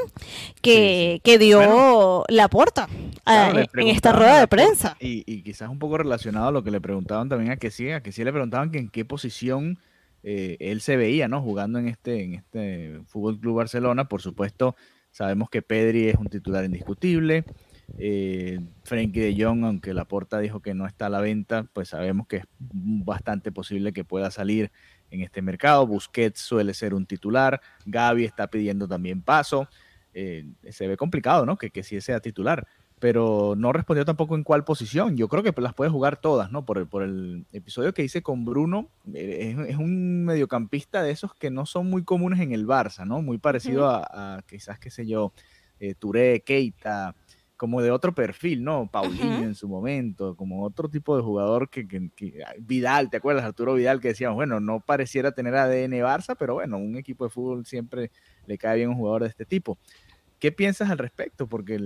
que, 0.61 1.21
dio 1.41 2.25
la 2.29 2.49
porta 2.49 2.89
eh, 3.27 3.67
en 3.75 3.89
esta 3.89 4.13
rueda 4.13 4.41
de 4.41 4.49
prensa. 4.49 4.99
Y, 5.01 5.43
quizás 5.43 5.71
un 5.71 5.79
poco 5.79 5.97
relacionado 5.97 6.49
a 6.49 6.53
lo 6.53 6.63
que 6.63 6.71
le 6.71 6.83
preguntaban 6.83 7.31
también 7.31 7.53
a 7.53 7.57
que 7.57 7.71
sí, 7.71 7.91
a 7.91 8.03
que 8.03 8.13
sí 8.13 8.23
le 8.23 8.33
preguntaban 8.33 8.71
que 8.71 8.79
en 8.79 8.91
qué 8.91 9.07
posición 9.07 9.79
eh, 10.23 10.57
él 10.61 10.81
se 10.81 10.97
veía, 10.97 11.29
¿no? 11.29 11.43
Jugando 11.43 11.79
en 11.79 11.89
este, 11.89 12.23
en 12.23 12.35
este 12.35 13.01
Fútbol 13.07 13.41
Club 13.41 13.57
Barcelona. 13.57 14.09
Por 14.09 14.23
supuesto, 14.23 14.77
sabemos 15.11 15.51
que 15.51 15.63
Pedri 15.63 16.09
es 16.09 16.17
un 16.17 16.29
titular 16.29 16.65
indiscutible. 16.65 17.45
Eh, 17.99 18.61
de 18.89 19.37
Jong, 19.39 19.65
aunque 19.65 19.93
la 19.93 20.07
porta 20.07 20.39
dijo 20.39 20.61
que 20.61 20.75
no 20.75 20.87
está 20.87 21.07
a 21.07 21.11
la 21.11 21.21
venta, 21.21 21.67
pues 21.73 21.89
sabemos 21.91 22.27
que 22.27 22.39
es 22.39 22.45
bastante 22.59 23.53
posible 23.53 23.93
que 23.93 24.05
pueda 24.05 24.31
salir 24.31 24.71
en 25.11 25.21
este 25.21 25.43
mercado. 25.43 25.87
Busquets 25.87 26.41
suele 26.41 26.75
ser 26.75 26.95
un 26.95 27.07
titular. 27.07 27.61
Gaby 27.85 28.25
está 28.25 28.49
pidiendo 28.49 28.89
también 28.89 29.23
paso. 29.23 29.69
Eh, 30.15 30.47
se 30.71 30.87
ve 30.87 30.97
complicado, 30.97 31.45
¿no? 31.47 31.57
Que, 31.57 31.71
que 31.71 31.83
sí 31.83 32.01
sea 32.01 32.21
titular 32.21 32.67
pero 33.03 33.55
no 33.57 33.73
respondió 33.73 34.05
tampoco 34.05 34.37
en 34.37 34.45
cuál 34.45 34.63
posición. 34.63 35.17
Yo 35.17 35.27
creo 35.27 35.43
que 35.43 35.53
las 35.61 35.75
puede 35.75 35.91
jugar 35.91 36.19
todas, 36.19 36.53
¿no? 36.53 36.65
Por 36.65 36.79
el, 36.79 36.87
por 36.87 37.03
el 37.03 37.47
episodio 37.51 37.93
que 37.93 38.05
hice 38.05 38.23
con 38.23 38.45
Bruno, 38.45 38.91
eh, 39.13 39.57
es, 39.67 39.77
un 39.77 40.25
mediocampista 40.25 41.03
de 41.03 41.11
esos 41.11 41.35
que 41.35 41.51
no 41.51 41.67
son 41.67 41.91
muy 41.91 42.05
comunes 42.05 42.39
en 42.39 42.53
el 42.53 42.65
Barça, 42.65 43.05
¿no? 43.05 43.21
Muy 43.21 43.39
parecido 43.39 43.89
a, 43.89 44.45
quizás, 44.49 44.79
qué 44.79 44.89
sé 44.89 45.05
yo, 45.05 45.33
eh, 45.81 45.97
Touré, 45.97 46.45
Keita, 46.47 47.17
como 47.57 47.83
de 47.83 47.91
otro 47.91 48.15
perfil, 48.15 48.63
¿no? 48.63 48.89
Paulinho 48.89 49.43
en 49.43 49.57
su 49.57 49.67
momento, 49.69 50.37
como 50.37 50.65
otro 50.65 50.89
tipo 50.89 51.17
de 51.17 51.25
jugador 51.25 51.71
que, 51.71 51.87
ah, 52.47 52.53
Vidal, 52.61 53.11
¿te 53.11 53.17
acuerdas? 53.17 53.45
Arturo 53.45 53.75
Vidal 53.75 54.01
que 54.01 54.09
decíamos, 54.09 54.37
bueno, 54.37 54.61
no 54.61 54.79
pareciera 54.79 55.33
tener 55.33 55.57
ADN 55.57 55.93
Barça, 56.03 56.37
pero 56.39 56.55
bueno, 56.55 56.79
un 56.79 56.97
equipo 56.97 57.25
de 57.25 57.31
fútbol 57.31 57.67
siempre 57.67 58.13
le 58.47 58.59
cae 58.59 58.77
bien 58.77 58.91
un 58.91 58.97
jugador 58.97 59.23
de 59.23 59.29
este 59.29 59.45
tipo. 59.45 59.77
¿Qué 60.43 60.51
piensas 60.51 60.91
al 60.91 60.99
respecto? 60.99 61.47
Porque 61.47 61.79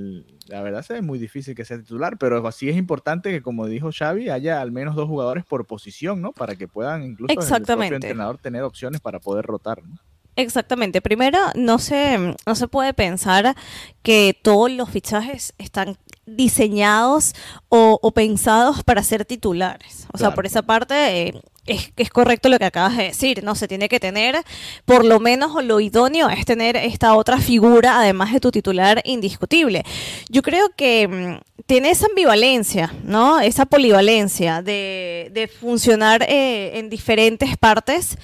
la 0.46 0.62
verdad 0.62 0.80
se 0.80 0.94
ve 0.94 1.02
muy 1.02 1.18
difícil 1.18 1.54
que 1.54 1.66
sea 1.66 1.76
titular, 1.76 2.16
pero 2.16 2.46
así 2.46 2.70
es 2.70 2.76
importante 2.78 3.30
que, 3.30 3.42
como 3.42 3.66
dijo 3.66 3.90
Xavi, 3.92 4.30
haya 4.30 4.62
al 4.62 4.72
menos 4.72 4.96
dos 4.96 5.06
jugadores 5.08 5.44
por 5.44 5.66
posición, 5.66 6.22
¿no? 6.22 6.32
Para 6.32 6.56
que 6.56 6.66
puedan 6.66 7.02
incluso 7.02 7.34
Exactamente. 7.34 7.96
el 7.96 8.02
entrenador 8.02 8.38
tener 8.38 8.62
opciones 8.62 9.02
para 9.02 9.20
poder 9.20 9.44
rotar, 9.44 9.84
¿no? 9.84 9.98
Exactamente. 10.36 11.02
Primero, 11.02 11.38
no 11.54 11.78
se, 11.78 12.34
no 12.46 12.54
se 12.54 12.66
puede 12.66 12.94
pensar 12.94 13.54
que 14.02 14.34
todos 14.42 14.70
los 14.70 14.88
fichajes 14.88 15.52
están 15.58 15.98
diseñados 16.24 17.34
o, 17.68 18.10
pensados 18.14 18.82
para 18.84 19.02
ser 19.02 19.26
titulares. 19.26 20.06
O 20.14 20.16
sea, 20.16 20.34
por 20.34 20.46
esa 20.46 20.62
parte, 20.62 21.28
eh, 21.28 21.42
es, 21.66 21.92
es 21.96 22.10
correcto 22.10 22.48
lo 22.48 22.58
que 22.58 22.64
acabas 22.64 22.96
de 22.96 23.04
decir, 23.04 23.42
¿no? 23.44 23.54
Se 23.54 23.68
tiene 23.68 23.88
que 23.88 24.00
tener, 24.00 24.42
por 24.84 25.04
lo 25.04 25.20
menos 25.20 25.62
lo 25.64 25.80
idóneo 25.80 26.28
es 26.28 26.44
tener 26.44 26.76
esta 26.76 27.14
otra 27.14 27.38
figura, 27.38 27.98
además 27.98 28.32
de 28.32 28.40
tu 28.40 28.50
titular 28.50 29.02
indiscutible. 29.04 29.84
Yo 30.28 30.42
creo 30.42 30.70
que 30.76 31.08
mm, 31.08 31.62
tiene 31.66 31.90
esa 31.90 32.06
ambivalencia, 32.06 32.94
¿no? 33.02 33.40
Esa 33.40 33.66
polivalencia 33.66 34.62
de, 34.62 35.50
funcionar 35.60 36.22
eh, 36.28 36.78
en 36.78 36.88
diferentes 36.90 37.56
partes 37.56 38.16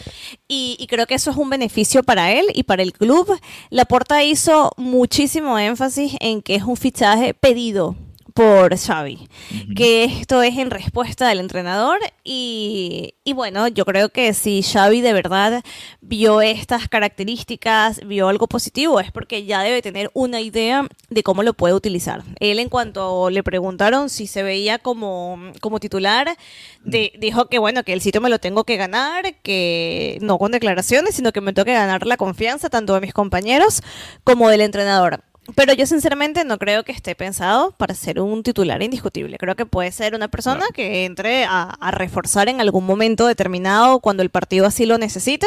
y, 0.48 0.76
y, 0.78 0.86
creo 0.86 1.06
que 1.06 1.14
eso 1.14 1.30
es 1.30 1.36
un 1.36 1.50
beneficio 1.50 2.02
para 2.02 2.32
él 2.32 2.46
y 2.54 2.64
para 2.64 2.82
el 2.82 2.92
club. 2.92 3.38
Laporta 3.70 4.22
hizo 4.24 4.72
muchísimo 4.76 5.58
énfasis 5.58 6.14
en 6.20 6.42
que 6.42 6.56
es 6.56 6.62
un 6.62 6.76
fichaje 6.76 7.34
pedido 7.34 7.96
por 8.34 8.76
Xavi, 8.76 9.28
que 9.76 10.04
esto 10.04 10.42
es 10.42 10.56
en 10.58 10.70
respuesta 10.70 11.28
del 11.28 11.40
entrenador 11.40 11.98
y, 12.24 13.14
bueno, 13.34 13.68
yo 13.68 13.84
creo 13.84 14.08
que 14.08 14.32
si 14.34 14.62
Xavi 14.62 15.00
de 15.00 15.12
verdad 15.12 15.62
vio 16.00 16.40
estas 16.40 16.88
características, 16.88 18.00
vio 18.06 18.28
algo 18.28 18.46
positivo, 18.46 19.00
es 19.00 19.10
porque 19.12 19.44
ya 19.44 19.62
debe 19.62 19.82
tener 19.82 20.10
una 20.14 20.40
idea 20.40 20.86
de 21.10 21.22
cómo 21.22 21.42
lo 21.42 21.54
puede 21.54 21.74
utilizar. 21.74 22.22
Él 22.40 22.58
en 22.58 22.68
cuanto 22.68 23.30
le 23.30 23.42
preguntaron 23.42 24.08
si 24.08 24.26
se 24.26 24.42
veía 24.42 24.78
como, 24.78 25.38
como 25.60 25.80
titular, 25.80 26.36
dijo 26.84 27.46
que 27.46 27.58
bueno, 27.58 27.82
que 27.84 27.92
el 27.92 28.00
sitio 28.00 28.20
me 28.20 28.30
lo 28.30 28.38
tengo 28.38 28.64
que 28.64 28.76
ganar, 28.76 29.34
que 29.42 30.18
no 30.20 30.38
con 30.38 30.52
declaraciones, 30.52 31.14
sino 31.14 31.32
que 31.32 31.40
me 31.40 31.52
tengo 31.52 31.66
que 31.66 31.72
ganar 31.74 32.06
la 32.06 32.16
confianza 32.16 32.70
tanto 32.70 32.94
de 32.94 33.00
mis 33.00 33.12
compañeros 33.12 33.82
como 34.24 34.48
del 34.48 34.62
entrenador. 34.62 35.22
Pero 35.56 35.72
yo 35.72 35.86
sinceramente 35.86 36.44
no 36.44 36.56
creo 36.58 36.84
que 36.84 36.92
esté 36.92 37.16
pensado 37.16 37.72
para 37.72 37.94
ser 37.94 38.20
un 38.20 38.44
titular 38.44 38.80
indiscutible. 38.80 39.38
Creo 39.38 39.56
que 39.56 39.66
puede 39.66 39.90
ser 39.90 40.14
una 40.14 40.28
persona 40.28 40.64
que 40.72 41.04
entre 41.04 41.44
a, 41.44 41.76
reforzar 41.90 42.48
en 42.48 42.60
algún 42.60 42.86
momento 42.86 43.26
determinado 43.26 43.98
cuando 43.98 44.22
el 44.22 44.30
partido 44.30 44.66
así 44.66 44.86
lo 44.86 44.98
necesite, 44.98 45.46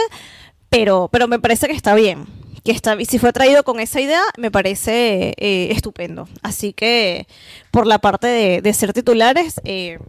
pero, 0.70 1.10
pero 1.12 1.28
me 1.30 1.40
parece 1.40 1.68
que 1.68 1.74
está 1.74 1.96
bien. 1.96 2.26
Que 2.66 2.72
está, 2.72 2.98
si 3.08 3.20
fue 3.20 3.32
traído 3.32 3.64
con 3.64 3.80
esa 3.80 4.02
idea, 4.02 4.22
me 4.38 4.52
parece 4.52 5.34
eh, 5.38 5.70
estupendo. 5.72 6.28
Así 6.42 6.74
que 6.74 7.26
por 7.72 7.88
la 7.88 8.00
parte 8.00 8.28
de, 8.62 8.74
ser 8.74 8.92
titulares, 8.92 9.62
eh, 9.64 10.00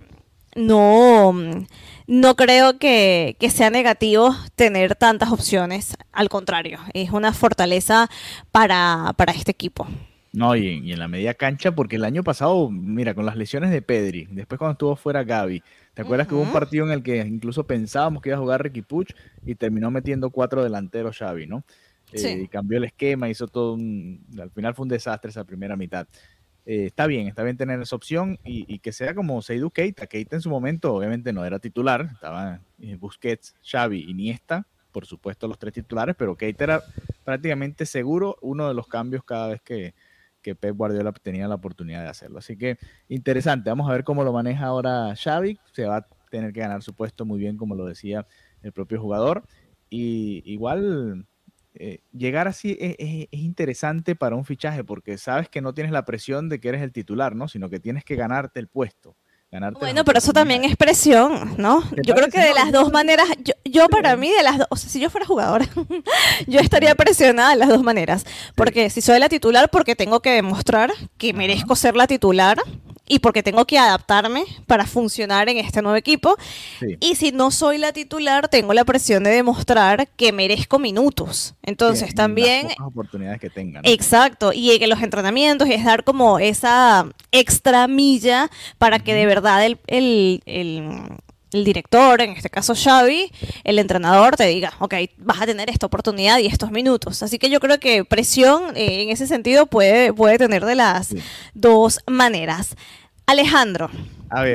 no 0.57 1.33
no 2.07 2.37
creo 2.37 2.79
que, 2.79 3.37
sea 3.51 3.71
negativo 3.71 4.35
tener 4.55 4.95
tantas 4.95 5.33
opciones. 5.33 5.97
Al 6.13 6.29
contrario, 6.29 6.79
es 6.95 7.11
una 7.11 7.33
fortaleza 7.33 8.09
para, 8.53 9.15
este 9.35 9.51
equipo. 9.51 9.87
No, 10.33 10.55
y 10.55 10.93
en, 10.93 10.99
la 10.99 11.09
media 11.09 11.35
cancha, 11.35 11.75
porque 11.75 11.97
el 11.97 12.05
año 12.05 12.23
pasado, 12.23 12.71
mira, 12.71 13.15
con 13.15 13.27
las 13.27 13.37
lesiones 13.37 13.71
de 13.71 13.83
Pedri, 13.83 14.29
después 14.31 14.59
cuando 14.59 14.73
estuvo 14.73 14.95
fuera 14.95 15.25
Gaby, 15.25 15.63
¿te 15.95 16.03
acuerdas 16.03 16.29
que 16.29 16.35
hubo 16.35 16.43
un 16.43 16.53
partido 16.53 16.85
en 16.85 16.93
el 16.93 17.03
que 17.03 17.19
incluso 17.19 17.67
pensábamos 17.67 18.23
que 18.23 18.29
iba 18.29 18.37
a 18.37 18.41
jugar 18.41 18.63
Ricky 18.63 18.83
Puch 18.83 19.13
y 19.45 19.55
terminó 19.55 19.91
metiendo 19.91 20.31
cuatro 20.31 20.63
delanteros 20.63 21.19
Xavi, 21.19 21.47
¿no? 21.47 21.65
Eh, 22.13 22.43
y 22.45 22.49
cambió 22.49 22.79
el 22.79 22.85
esquema, 22.85 23.29
hizo 23.29 23.49
todo 23.49 23.75
un... 23.75 24.25
Al 24.41 24.51
final 24.51 24.75
fue 24.75 24.85
un 24.85 24.91
desastre 24.91 25.31
esa 25.31 25.45
primera 25.45 25.77
mitad. 25.77 26.07
Eh, 26.67 26.87
está 26.87 27.07
bien, 27.07 27.29
está 27.29 27.45
bien 27.45 27.57
tener 27.57 27.81
esa 27.81 27.95
opción 27.95 28.41
y, 28.45 28.81
que 28.81 28.91
sea 28.93 29.15
como 29.15 29.41
Seydou 29.41 29.71
Keita. 29.71 30.09
Keita 30.09 30.35
en 30.35 30.43
su 30.43 30.51
momento 30.51 30.93
obviamente 30.93 31.33
no 31.33 31.45
era 31.45 31.61
titular, 31.61 32.11
estaba 32.13 32.61
eh, 32.81 32.97
Busquets, 32.97 33.55
Xavi, 33.63 34.11
Iniesta, 34.11 34.67
por 34.91 35.07
supuesto 35.07 35.47
los 35.47 35.61
tres 35.61 35.75
titulares, 35.75 36.17
pero 36.19 36.37
Keita 36.37 36.65
era 36.65 36.83
prácticamente 37.25 37.87
seguro 37.87 38.37
uno 38.43 38.67
de 38.67 38.75
los 38.75 38.89
cambios 38.89 39.23
cada 39.23 39.47
vez 39.47 39.63
que, 39.63 39.95
que 40.43 40.57
Pep 40.57 40.77
Guardiola 40.77 41.13
tenía 41.13 41.47
la 41.47 41.55
oportunidad 41.55 42.03
de 42.03 42.09
hacerlo. 42.09 42.41
Así 42.41 42.57
que 42.57 42.79
interesante, 43.09 43.71
vamos 43.71 43.89
a 43.89 43.93
ver 43.93 44.03
cómo 44.03 44.25
lo 44.25 44.33
maneja 44.33 44.67
ahora 44.67 45.15
Xavi, 45.15 45.61
se 45.73 45.85
va 45.85 45.99
a 45.99 46.09
tener 46.33 46.53
que 46.53 46.61
ganar 46.61 46.83
su 46.83 46.95
puesto 46.95 47.25
muy 47.25 47.39
bien, 47.39 47.57
como 47.57 47.77
lo 47.77 47.87
decía 47.87 48.27
el 48.63 48.73
propio 48.73 49.01
jugador. 49.01 49.45
Y 49.89 50.43
igual 50.45 51.29
eh, 51.79 52.01
llegar 52.13 52.49
así 52.49 52.77
es, 52.81 53.29
interesante 53.31 54.15
para 54.15 54.37
un 54.37 54.45
fichaje 54.45 54.85
porque 54.85 55.19
sabes 55.19 55.49
que 55.49 55.61
no 55.61 55.75
tienes 55.75 55.93
la 55.93 56.05
presión 56.05 56.49
de 56.49 56.61
que 56.61 56.69
eres 56.69 56.83
el 56.83 56.93
titular, 56.93 57.35
¿no? 57.35 57.49
Sino 57.49 57.69
que 57.69 57.81
tienes 57.81 58.05
que 58.05 58.17
ganarte 58.17 58.61
el 58.61 58.69
puesto. 58.69 59.17
Ganarte 59.51 59.79
bueno, 59.79 60.05
pero 60.05 60.19
eso 60.19 60.33
también 60.33 60.65
es 60.65 60.77
presión, 60.77 61.55
¿no? 61.57 61.83
Yo 62.03 62.15
creo 62.15 62.29
que 62.29 62.41
de 62.41 62.53
las 62.53 62.73
dos 62.73 62.91
maneras, 62.91 63.29
yo, 63.65 63.89
para 63.89 64.17
mí, 64.17 64.29
de 64.31 64.43
las 64.43 64.59
dos, 64.59 64.67
o 64.71 64.77
sea, 64.77 64.91
si 64.91 64.99
yo 64.99 65.09
fuera 65.09 65.25
jugadora, 65.25 65.67
yo 66.49 66.59
estaría 66.59 66.95
presionada 66.97 67.51
de 67.51 67.57
las 67.57 67.69
dos 67.69 67.83
maneras. 67.83 68.25
Porque 68.57 68.91
si 68.91 69.01
soy 69.01 69.21
la 69.21 69.29
titular, 69.29 69.71
porque 69.71 69.95
tengo 69.95 70.21
que 70.21 70.31
demostrar 70.31 70.91
que 71.17 71.33
merezco 71.33 71.77
ser 71.77 71.95
la 71.95 72.09
titular, 72.09 72.59
y 73.09 73.19
porque 73.21 73.43
tengo 73.43 73.65
que 73.65 73.79
adaptarme 73.79 74.45
para 74.67 74.87
funcionar 74.87 75.49
en 75.49 75.59
este 75.59 75.83
nuevo 75.83 75.97
equipo. 75.97 76.37
Y 77.01 77.15
si 77.15 77.33
no 77.33 77.51
soy 77.51 77.79
la 77.79 77.93
titular, 77.93 78.49
tengo 78.49 78.75
la 78.75 78.85
presión 78.85 79.23
de 79.25 79.31
demostrar 79.31 80.09
que 80.17 80.33
merezco 80.33 80.79
minutos. 80.79 81.55
Entonces 81.63 82.15
también... 82.15 82.69
Las 82.69 82.81
oportunidades 82.81 83.41
que 83.41 83.51
tengan. 83.51 83.83
Exacto, 83.85 84.53
y 84.53 84.79
que 84.79 84.87
los 84.87 85.03
entrenamientos 85.03 85.69
es 85.69 85.85
dar 85.85 86.05
como 86.05 86.39
esa 86.39 87.07
extra 87.33 87.87
milla 87.89 88.51
para 88.79 88.99
que 88.99 89.15
de 89.15 89.27
verdad 89.27 89.65
el, 89.65 89.79
el 89.87 91.01
director, 91.65 92.21
en 92.21 92.31
este 92.31 92.51
caso 92.51 92.75
Xavi, 92.75 93.31
el 93.65 93.79
entrenador 93.79 94.37
te 94.37 94.47
diga, 94.47 94.73
ok, 94.79 94.95
vas 95.19 95.43
a 95.43 95.47
tener 95.47 95.71
esta 95.71 95.87
oportunidad 95.87 96.39
y 96.39 96.47
estos 96.47 96.71
minutos. 96.71 97.23
Así 97.23 97.39
que 97.39 97.51
yo 97.51 97.61
creo 97.61 97.79
que 97.81 98.05
presión 98.05 98.77
eh, 98.77 99.03
en 99.03 99.11
ese 99.11 99.27
sentido 99.27 99.67
puede, 99.67 100.13
puede 100.13 100.39
tener 100.39 100.65
de 100.65 100.75
las 100.75 101.15
dos 101.55 102.01
maneras. 102.07 102.77
Alejandro, 103.27 103.91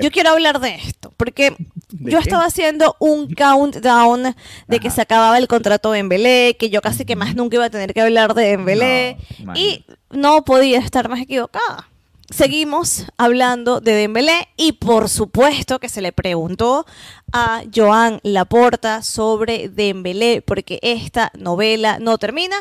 yo 0.02 0.12
quiero 0.12 0.32
hablar 0.32 0.60
de 0.60 0.76
esto, 0.76 1.14
porque 1.18 1.56
yo 1.90 2.20
estaba 2.20 2.46
haciendo 2.46 2.96
un 3.00 3.34
countdown 3.34 4.36
de 4.68 4.80
que 4.80 4.90
se 4.90 5.02
acababa 5.02 5.38
el 5.38 5.48
contrato 5.48 5.92
de 5.92 6.00
Embelé, 6.00 6.56
que 6.58 6.70
yo 6.70 6.82
casi 6.82 7.06
que 7.06 7.16
más 7.16 7.36
nunca 7.36 7.58
iba 7.58 7.66
a 7.66 7.70
tener 7.70 7.94
que 7.94 8.02
hablar 8.02 8.34
de 8.34 8.52
Embelé, 8.52 9.18
y 9.56 9.86
no 10.10 10.44
podía 10.46 10.80
estar 10.80 11.10
más 11.10 11.22
equivocada 11.22 11.91
seguimos 12.32 13.06
hablando 13.18 13.82
de 13.82 13.94
Dembélé 13.94 14.48
y 14.58 14.74
por 14.74 15.10
supuesto 15.10 15.80
que 15.80 15.90
se 15.90 16.02
le 16.02 16.12
preguntó 16.12 16.86
a 17.32 17.62
Joan 17.74 18.20
Laporta 18.24 19.04
sobre 19.04 19.70
Dembélé 19.70 20.42
porque 20.42 20.80
esta 20.82 21.32
novela 21.38 22.00
no 22.00 22.18
termina. 22.18 22.56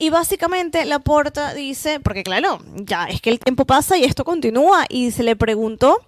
Y 0.00 0.10
básicamente 0.10 0.84
Laporta 0.84 1.54
dice, 1.54 1.98
porque 1.98 2.22
claro, 2.22 2.60
ya 2.76 3.06
es 3.06 3.20
que 3.20 3.30
el 3.30 3.40
tiempo 3.40 3.64
pasa 3.64 3.98
y 3.98 4.04
esto 4.04 4.24
continúa, 4.24 4.86
y 4.88 5.10
se 5.10 5.24
le 5.24 5.34
preguntó 5.34 5.98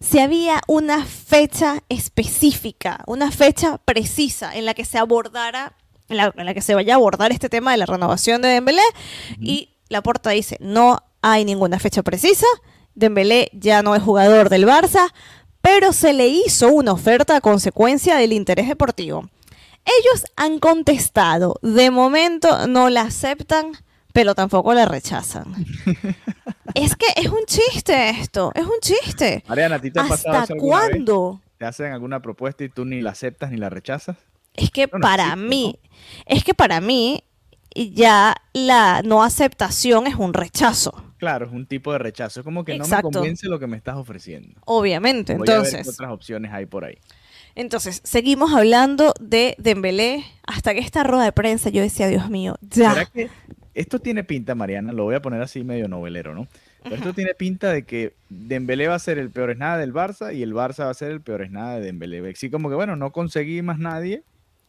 si 0.00 0.18
había 0.18 0.62
una 0.66 1.04
fecha 1.04 1.82
específica, 1.90 3.04
una 3.06 3.30
fecha 3.30 3.76
precisa 3.84 4.56
en 4.56 4.64
la 4.64 4.72
que 4.72 4.86
se 4.86 4.96
abordara, 4.96 5.74
en 6.08 6.16
la, 6.16 6.54
que 6.54 6.62
se 6.62 6.74
vaya 6.74 6.94
a 6.94 6.96
abordar 6.96 7.32
este 7.32 7.50
tema 7.50 7.72
de 7.72 7.76
la 7.76 7.86
renovación 7.86 8.40
de 8.40 8.48
Dembélé, 8.48 8.82
y 9.38 9.68
Laporta 9.90 10.30
dice, 10.30 10.56
no 10.60 11.02
hay 11.26 11.46
ninguna 11.46 11.78
fecha 11.78 12.02
precisa. 12.02 12.46
Dembélé 12.94 13.48
ya 13.54 13.82
no 13.82 13.94
es 13.94 14.02
jugador 14.02 14.50
del 14.50 14.66
Barça, 14.66 15.10
pero 15.62 15.94
se 15.94 16.12
le 16.12 16.28
hizo 16.28 16.68
una 16.68 16.92
oferta 16.92 17.36
a 17.36 17.40
consecuencia 17.40 18.16
del 18.16 18.34
interés 18.34 18.68
deportivo. 18.68 19.30
Ellos 19.86 20.26
han 20.36 20.58
contestado, 20.58 21.58
de 21.62 21.90
momento 21.90 22.66
no 22.66 22.90
la 22.90 23.02
aceptan, 23.02 23.72
pero 24.12 24.34
tampoco 24.34 24.74
la 24.74 24.84
rechazan. 24.84 25.46
es 26.74 26.94
que 26.94 27.06
es 27.16 27.28
un 27.28 27.46
chiste 27.46 28.10
esto, 28.10 28.52
es 28.54 28.64
un 28.64 28.80
chiste. 28.82 29.42
Mariana, 29.48 29.76
¿a 29.76 29.80
ti 29.80 29.90
te 29.90 30.00
ha 30.00 30.04
pasado 30.04 30.36
¿Hasta 30.36 30.54
cuándo? 30.56 31.40
¿Te 31.56 31.64
hacen 31.64 31.92
alguna 31.92 32.20
propuesta 32.20 32.64
y 32.64 32.68
tú 32.68 32.84
ni 32.84 33.00
la 33.00 33.12
aceptas 33.12 33.50
ni 33.50 33.56
la 33.56 33.70
rechazas? 33.70 34.18
Es 34.52 34.70
que 34.70 34.88
para 34.88 35.34
mí, 35.36 35.78
es 36.26 36.44
que 36.44 36.52
para 36.52 36.82
mí 36.82 37.24
ya 37.74 38.36
la 38.52 39.02
no 39.02 39.22
aceptación 39.22 40.06
es 40.06 40.14
un 40.16 40.32
rechazo. 40.32 41.13
Claro, 41.24 41.46
es 41.46 41.52
un 41.52 41.64
tipo 41.64 41.90
de 41.90 41.98
rechazo. 41.98 42.40
Es 42.40 42.44
como 42.44 42.64
que 42.64 42.76
no 42.76 42.86
me 42.86 43.00
convence 43.00 43.48
lo 43.48 43.58
que 43.58 43.66
me 43.66 43.78
estás 43.78 43.96
ofreciendo. 43.96 44.60
Obviamente, 44.66 45.32
entonces. 45.32 45.72
A 45.72 45.76
ver 45.78 45.84
qué 45.86 45.90
otras 45.90 46.10
opciones 46.10 46.52
hay 46.52 46.66
por 46.66 46.84
ahí. 46.84 46.98
Entonces, 47.54 48.02
seguimos 48.04 48.52
hablando 48.52 49.14
de 49.20 49.54
Dembélé 49.56 50.22
hasta 50.46 50.74
que 50.74 50.80
esta 50.80 51.02
rueda 51.02 51.24
de 51.24 51.32
prensa 51.32 51.70
yo 51.70 51.80
decía, 51.80 52.08
Dios 52.08 52.28
mío, 52.28 52.56
ya. 52.60 53.06
que 53.06 53.30
esto 53.72 54.00
tiene 54.00 54.22
pinta, 54.22 54.54
Mariana? 54.54 54.92
Lo 54.92 55.04
voy 55.04 55.14
a 55.14 55.22
poner 55.22 55.40
así 55.40 55.64
medio 55.64 55.88
novelero, 55.88 56.34
¿no? 56.34 56.46
Pero 56.82 56.96
esto 56.96 57.14
tiene 57.14 57.32
pinta 57.32 57.72
de 57.72 57.84
que 57.84 58.12
Dembélé 58.28 58.88
va 58.88 58.96
a 58.96 58.98
ser 58.98 59.18
el 59.18 59.30
peor 59.30 59.50
es 59.50 59.56
nada 59.56 59.78
del 59.78 59.94
Barça 59.94 60.34
y 60.34 60.42
el 60.42 60.52
Barça 60.52 60.84
va 60.84 60.90
a 60.90 60.94
ser 60.94 61.10
el 61.10 61.22
peor 61.22 61.40
es 61.40 61.50
nada 61.50 61.76
de 61.76 61.86
Dembélé. 61.86 62.30
Así 62.30 62.50
como 62.50 62.68
que, 62.68 62.74
bueno, 62.74 62.96
no 62.96 63.12
conseguí 63.12 63.62
más 63.62 63.78
nadie, 63.78 64.24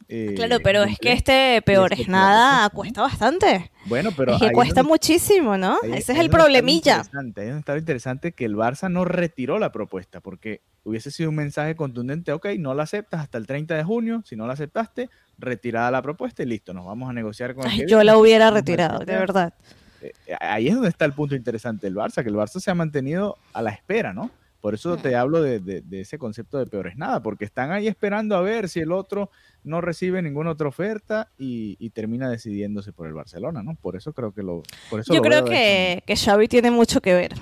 eh, 0.08 0.34
claro, 0.36 0.60
pero 0.63 0.84
es 0.84 0.99
que 0.99 1.12
este 1.12 1.62
peor 1.63 1.93
es 1.93 2.08
nada 2.08 2.69
cuesta 2.73 3.01
bastante. 3.01 3.71
Bueno, 3.86 4.12
pero. 4.15 4.36
Es 4.36 4.41
que 4.41 4.51
cuesta 4.51 4.84
muchísimo, 4.84 5.58
¿no? 5.58 5.77
Ese 5.84 6.13
es 6.13 6.19
el 6.19 6.29
problemilla. 6.29 7.01
Ahí 7.36 7.47
es 7.49 7.55
estaba 7.55 7.77
interesante 7.77 8.34
que 8.34 8.45
el 8.45 8.55
Barça 8.55 8.91
no 8.91 9.05
retiró 9.05 9.58
la 9.58 9.71
propuesta, 9.71 10.21
porque 10.21 10.62
hubiese 10.84 11.10
sido 11.10 11.29
un 11.29 11.36
mensaje 11.36 11.75
contundente: 11.75 12.31
ok, 12.31 12.47
no 12.60 12.73
la 12.75 12.84
aceptas 12.84 13.21
hasta 13.21 13.38
el 13.38 13.47
30 13.47 13.75
de 13.75 13.84
junio. 13.84 14.21
Si 14.25 14.36
no 14.36 14.45
la 14.45 14.53
aceptaste, 14.53 15.10
retirada 15.38 15.89
la 15.89 16.01
propuesta 16.01 16.43
y 16.43 16.45
listo, 16.45 16.73
nos 16.73 16.86
vamos 16.86 17.10
a 17.10 17.13
negociar 17.13 17.55
con 17.55 17.69
el 17.69 17.88
Yo 17.88 18.03
la 18.03 18.17
hubiera 18.17 18.51
retirado, 18.51 18.99
de 18.99 19.17
verdad. 19.17 19.53
Eh, 20.01 20.13
ahí 20.39 20.67
es 20.67 20.75
donde 20.75 20.89
está 20.89 21.05
el 21.05 21.13
punto 21.13 21.36
interesante 21.36 21.88
del 21.88 21.95
Barça, 21.95 22.21
que 22.21 22.29
el 22.29 22.36
Barça 22.36 22.60
se 22.60 22.69
ha 22.69 22.75
mantenido 22.75 23.38
a 23.53 23.62
la 23.63 23.71
espera, 23.71 24.13
¿no? 24.13 24.29
Por 24.65 24.73
eso 24.73 24.97
te 24.97 25.15
hablo 25.15 25.43
de, 25.43 25.60
de, 25.60 26.01
ese 26.01 26.17
concepto 26.17 26.58
de 26.58 26.65
peor 26.65 26.88
es 26.88 26.97
nada, 26.97 27.21
porque 27.21 27.45
están 27.45 27.71
ahí 27.71 27.88
esperando 27.88 28.36
a 28.36 28.41
ver 28.41 28.67
si 28.67 28.80
el 28.80 28.91
otro 28.91 29.30
no 29.63 29.80
recibe 29.80 30.23
ninguna 30.23 30.49
otra 30.49 30.67
oferta 30.67 31.30
y, 31.38 31.88
termina 31.91 32.32
decidiéndose 32.32 32.91
por 32.91 33.06
el 33.06 33.13
Barcelona, 33.13 33.62
¿no? 33.62 33.75
Por 33.75 33.95
eso 33.95 34.12
creo 34.12 34.32
que 34.34 34.41
lo... 34.41 34.63
Por 34.89 35.01
eso 35.01 35.13
Yo 35.13 35.21
creo 35.21 35.45
que, 35.45 36.01
que, 36.08 36.15
Xavi 36.15 36.47
tiene 36.47 36.71
mucho 36.71 36.99
que 36.99 37.13
ver. 37.13 37.36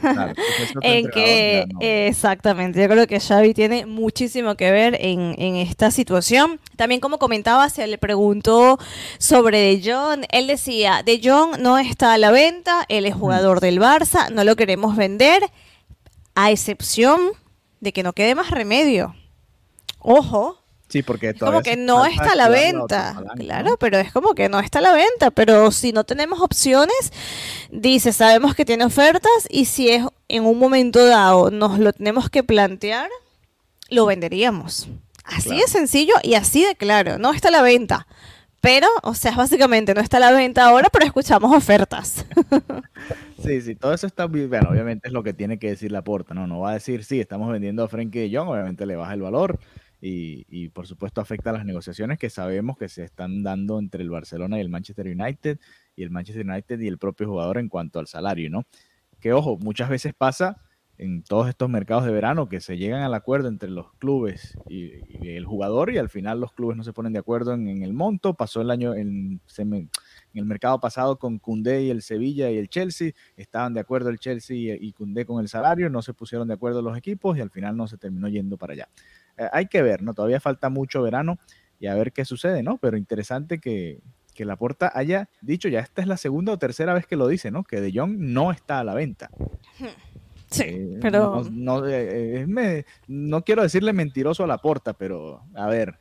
Claro, 0.00 0.34
en 0.82 1.10
que, 1.10 1.66
exactamente, 1.80 2.80
yo 2.80 2.88
creo 2.88 3.08
que 3.08 3.18
Xavi 3.18 3.54
tiene 3.54 3.84
muchísimo 3.84 4.54
que 4.54 4.70
ver 4.70 4.96
en, 5.00 5.34
en, 5.38 5.56
esta 5.56 5.90
situación. 5.90 6.60
También 6.76 7.00
como 7.00 7.18
comentaba, 7.18 7.70
se 7.70 7.88
le 7.88 7.98
preguntó 7.98 8.78
sobre 9.18 9.58
De 9.58 9.82
Jong, 9.84 10.26
él 10.30 10.46
decía, 10.46 11.02
De 11.04 11.20
Jong 11.20 11.58
no 11.58 11.76
está 11.78 12.12
a 12.12 12.18
la 12.18 12.30
venta, 12.30 12.84
él 12.88 13.04
es 13.04 13.16
jugador 13.16 13.58
del 13.58 13.80
Barça, 13.80 14.30
no 14.30 14.44
lo 14.44 14.54
queremos 14.54 14.96
vender 14.96 15.42
a 16.34 16.50
excepción 16.50 17.32
de 17.80 17.92
que 17.92 18.02
no 18.02 18.12
quede 18.12 18.34
más 18.34 18.50
remedio. 18.50 19.14
Ojo. 19.98 20.58
Sí, 20.88 21.02
porque 21.02 21.30
es 21.30 21.38
como 21.38 21.62
que 21.62 21.76
no 21.76 22.04
está 22.04 22.32
a 22.32 22.34
la 22.34 22.50
venta. 22.50 23.22
claro, 23.36 23.78
pero 23.78 23.98
es 23.98 24.12
como 24.12 24.34
que 24.34 24.50
no 24.50 24.60
está 24.60 24.78
a 24.78 24.82
la 24.82 24.92
venta. 24.92 25.30
Pero 25.30 25.70
si 25.70 25.92
no 25.92 26.04
tenemos 26.04 26.40
opciones, 26.40 27.12
dice, 27.70 28.12
sabemos 28.12 28.54
que 28.54 28.66
tiene 28.66 28.84
ofertas 28.84 29.32
y 29.48 29.64
si 29.64 29.88
es 29.88 30.04
en 30.28 30.44
un 30.44 30.58
momento 30.58 31.04
dado 31.06 31.50
nos 31.50 31.78
lo 31.78 31.94
tenemos 31.94 32.28
que 32.28 32.44
plantear, 32.44 33.08
lo 33.88 34.04
venderíamos. 34.04 34.88
Así 35.24 35.56
de 35.56 35.66
sencillo 35.66 36.14
y 36.22 36.34
así 36.34 36.64
de 36.64 36.74
claro. 36.76 37.18
No 37.18 37.32
está 37.32 37.48
a 37.48 37.52
la 37.52 37.62
venta. 37.62 38.06
Pero, 38.62 38.86
o 39.02 39.12
sea, 39.12 39.34
básicamente 39.34 39.92
no 39.92 40.00
está 40.00 40.18
a 40.18 40.20
la 40.20 40.30
venta 40.30 40.64
ahora, 40.64 40.88
pero 40.90 41.04
escuchamos 41.04 41.54
ofertas. 41.54 42.24
Sí, 43.42 43.60
sí, 43.60 43.74
todo 43.74 43.92
eso 43.92 44.06
está 44.06 44.28
bien. 44.28 44.48
Bueno, 44.48 44.68
obviamente 44.70 45.08
es 45.08 45.12
lo 45.12 45.24
que 45.24 45.34
tiene 45.34 45.58
que 45.58 45.70
decir 45.70 45.90
la 45.90 46.04
porta, 46.04 46.32
¿no? 46.32 46.46
No 46.46 46.60
va 46.60 46.70
a 46.70 46.74
decir, 46.74 47.02
sí, 47.02 47.18
estamos 47.18 47.50
vendiendo 47.50 47.82
a 47.82 47.88
Frenkie 47.88 48.20
de 48.20 48.36
Jong, 48.38 48.48
obviamente 48.48 48.86
le 48.86 48.94
baja 48.94 49.14
el 49.14 49.20
valor 49.20 49.58
y, 50.00 50.46
y, 50.48 50.68
por 50.68 50.86
supuesto 50.86 51.20
afecta 51.20 51.50
a 51.50 51.52
las 51.52 51.64
negociaciones 51.64 52.20
que 52.20 52.30
sabemos 52.30 52.78
que 52.78 52.88
se 52.88 53.02
están 53.02 53.42
dando 53.42 53.80
entre 53.80 54.04
el 54.04 54.10
Barcelona 54.10 54.58
y 54.58 54.60
el 54.60 54.68
Manchester 54.68 55.08
United 55.08 55.58
y 55.96 56.04
el 56.04 56.10
Manchester 56.10 56.46
United 56.48 56.78
y 56.78 56.86
el 56.86 56.98
propio 56.98 57.26
jugador 57.26 57.58
en 57.58 57.68
cuanto 57.68 57.98
al 57.98 58.06
salario, 58.06 58.48
¿no? 58.48 58.64
Que 59.18 59.32
ojo, 59.32 59.58
muchas 59.58 59.88
veces 59.88 60.14
pasa 60.14 60.62
en 60.98 61.22
todos 61.22 61.48
estos 61.48 61.68
mercados 61.68 62.04
de 62.04 62.12
verano 62.12 62.48
que 62.48 62.60
se 62.60 62.76
llegan 62.76 63.02
al 63.02 63.14
acuerdo 63.14 63.48
entre 63.48 63.70
los 63.70 63.92
clubes 63.94 64.56
y, 64.68 64.92
el 65.28 65.44
jugador 65.46 65.92
y 65.92 65.98
al 65.98 66.08
final 66.08 66.40
los 66.40 66.52
clubes 66.52 66.76
no 66.76 66.84
se 66.84 66.92
ponen 66.92 67.12
de 67.12 67.18
acuerdo 67.18 67.54
en, 67.54 67.82
el 67.82 67.92
monto. 67.92 68.34
Pasó 68.34 68.60
el 68.60 68.70
año 68.70 68.94
en, 68.94 69.40
el 70.34 70.44
mercado 70.44 70.78
pasado 70.80 71.18
con 71.18 71.38
Cundé 71.38 71.82
y 71.84 71.90
el 71.90 72.02
Sevilla 72.02 72.50
y 72.50 72.58
el 72.58 72.68
Chelsea. 72.68 73.12
Estaban 73.36 73.74
de 73.74 73.80
acuerdo 73.80 74.10
el 74.10 74.18
Chelsea 74.18 74.56
y, 74.56 74.70
y 74.70 74.92
Cundé 74.92 75.24
con 75.24 75.40
el 75.40 75.48
salario, 75.48 75.90
no 75.90 76.02
se 76.02 76.14
pusieron 76.14 76.48
de 76.48 76.54
acuerdo 76.54 76.82
los 76.82 76.96
equipos 76.96 77.36
y 77.38 77.40
al 77.40 77.50
final 77.50 77.76
no 77.76 77.88
se 77.88 77.96
terminó 77.96 78.28
yendo 78.28 78.56
para 78.56 78.74
allá. 78.74 78.88
Eh, 79.38 79.48
hay 79.52 79.66
que 79.66 79.82
ver, 79.82 80.02
¿no? 80.02 80.14
Todavía 80.14 80.40
falta 80.40 80.68
mucho 80.68 81.02
verano 81.02 81.38
y 81.78 81.86
a 81.86 81.94
ver 81.94 82.12
qué 82.12 82.24
sucede, 82.24 82.62
¿no? 82.62 82.78
Pero 82.78 82.96
interesante 82.96 83.58
que, 83.58 84.00
que 84.34 84.44
Laporta 84.44 84.90
haya 84.94 85.28
dicho, 85.40 85.68
ya 85.68 85.80
esta 85.80 86.02
es 86.02 86.08
la 86.08 86.16
segunda 86.16 86.52
o 86.52 86.58
tercera 86.58 86.94
vez 86.94 87.06
que 87.06 87.16
lo 87.16 87.28
dice, 87.28 87.50
¿no? 87.50 87.64
Que 87.64 87.80
De 87.80 87.92
Jong 87.92 88.16
no 88.18 88.50
está 88.50 88.80
a 88.80 88.84
la 88.84 88.94
venta. 88.94 89.30
Sí, 90.52 90.62
Eh, 90.66 90.98
pero... 91.00 91.42
No, 91.50 91.80
no, 91.80 91.88
eh, 91.88 92.44
me- 92.46 92.84
no 93.08 93.42
quiero 93.42 93.62
decirle 93.62 93.92
mentiroso 93.92 94.44
a 94.44 94.46
Laporta, 94.46 94.92
pero 94.92 95.42
a 95.54 95.66
ver, 95.66 95.98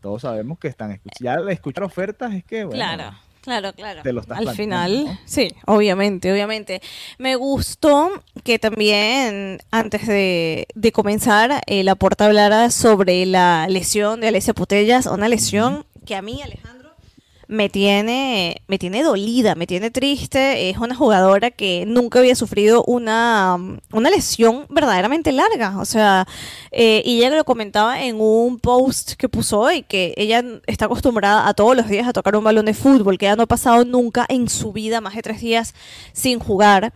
todos 0.00 0.22
sabemos 0.22 0.58
que 0.58 0.68
están 0.68 0.92
escuchando. 0.92 1.46
Ya 1.46 1.52
escuchar 1.52 1.84
ofertas 1.84 2.32
es 2.34 2.44
que, 2.44 2.64
bueno, 2.64 2.76
Claro, 2.78 3.16
claro, 3.42 3.72
claro. 3.72 4.02
te 4.02 4.12
lo 4.12 4.20
estás 4.20 4.38
Al 4.38 4.50
final, 4.50 5.04
¿no? 5.06 5.18
sí, 5.24 5.48
obviamente, 5.66 6.30
obviamente. 6.32 6.80
Me 7.18 7.36
gustó 7.36 8.10
que 8.44 8.58
también, 8.58 9.58
antes 9.70 10.06
de, 10.06 10.66
de 10.74 10.92
comenzar, 10.92 11.62
eh, 11.66 11.82
la 11.84 11.94
porta 11.94 12.26
hablara 12.26 12.70
sobre 12.70 13.24
la 13.26 13.66
lesión 13.68 14.20
de 14.20 14.28
Alessia 14.28 14.52
Putellas, 14.54 15.06
una 15.06 15.28
lesión 15.28 15.86
que 16.04 16.14
a 16.14 16.22
mí, 16.22 16.40
Alejandro, 16.42 16.85
me 17.48 17.68
tiene, 17.68 18.62
me 18.66 18.78
tiene 18.78 19.02
dolida, 19.02 19.54
me 19.54 19.66
tiene 19.66 19.90
triste. 19.90 20.70
Es 20.70 20.78
una 20.78 20.94
jugadora 20.94 21.50
que 21.50 21.84
nunca 21.86 22.18
había 22.18 22.34
sufrido 22.34 22.84
una, 22.84 23.56
una 23.92 24.10
lesión 24.10 24.66
verdaderamente 24.68 25.32
larga. 25.32 25.78
O 25.78 25.84
sea, 25.84 26.26
eh, 26.72 27.02
y 27.04 27.18
ella 27.18 27.36
lo 27.36 27.44
comentaba 27.44 28.02
en 28.02 28.16
un 28.20 28.58
post 28.58 29.12
que 29.12 29.28
puso 29.28 29.60
hoy, 29.60 29.82
que 29.82 30.14
ella 30.16 30.44
está 30.66 30.86
acostumbrada 30.86 31.48
a 31.48 31.54
todos 31.54 31.76
los 31.76 31.88
días 31.88 32.08
a 32.08 32.12
tocar 32.12 32.36
un 32.36 32.44
balón 32.44 32.66
de 32.66 32.74
fútbol, 32.74 33.18
que 33.18 33.26
ella 33.26 33.36
no 33.36 33.44
ha 33.44 33.46
pasado 33.46 33.84
nunca 33.84 34.26
en 34.28 34.48
su 34.48 34.72
vida 34.72 35.00
más 35.00 35.14
de 35.14 35.22
tres 35.22 35.40
días 35.40 35.74
sin 36.12 36.38
jugar 36.38 36.92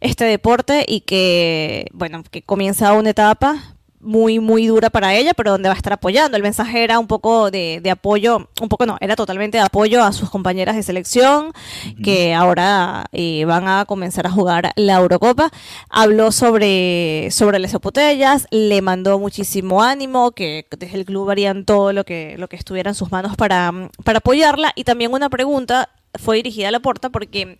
este 0.00 0.24
deporte 0.24 0.84
y 0.86 1.00
que, 1.00 1.86
bueno, 1.92 2.22
que 2.30 2.42
comienza 2.42 2.92
una 2.92 3.10
etapa 3.10 3.77
muy, 4.00 4.38
muy 4.38 4.66
dura 4.66 4.90
para 4.90 5.14
ella, 5.14 5.34
pero 5.34 5.52
donde 5.52 5.68
va 5.68 5.74
a 5.74 5.76
estar 5.76 5.92
apoyando. 5.92 6.36
El 6.36 6.42
mensaje 6.42 6.84
era 6.84 6.98
un 6.98 7.06
poco 7.06 7.50
de, 7.50 7.80
de 7.82 7.90
apoyo, 7.90 8.48
un 8.60 8.68
poco 8.68 8.86
no, 8.86 8.96
era 9.00 9.16
totalmente 9.16 9.58
de 9.58 9.64
apoyo 9.64 10.02
a 10.02 10.12
sus 10.12 10.30
compañeras 10.30 10.76
de 10.76 10.82
selección, 10.82 11.52
que 12.02 12.34
ahora 12.34 13.06
eh, 13.12 13.44
van 13.44 13.68
a 13.68 13.84
comenzar 13.84 14.26
a 14.26 14.30
jugar 14.30 14.72
la 14.76 14.96
Eurocopa. 14.96 15.50
Habló 15.90 16.32
sobre, 16.32 17.28
sobre 17.30 17.58
las 17.58 17.72
botellas, 17.72 18.46
le 18.50 18.82
mandó 18.82 19.18
muchísimo 19.18 19.82
ánimo, 19.82 20.32
que 20.32 20.66
desde 20.78 20.98
el 20.98 21.04
club 21.04 21.30
harían 21.30 21.64
todo 21.64 21.92
lo 21.92 22.04
que, 22.04 22.36
lo 22.38 22.48
que 22.48 22.56
estuviera 22.56 22.90
en 22.90 22.94
sus 22.94 23.10
manos 23.10 23.36
para, 23.36 23.72
para 24.04 24.18
apoyarla. 24.18 24.72
Y 24.74 24.84
también 24.84 25.12
una 25.12 25.28
pregunta 25.28 25.90
fue 26.14 26.36
dirigida 26.36 26.68
a 26.68 26.70
la 26.72 26.80
porta 26.80 27.10
porque 27.10 27.58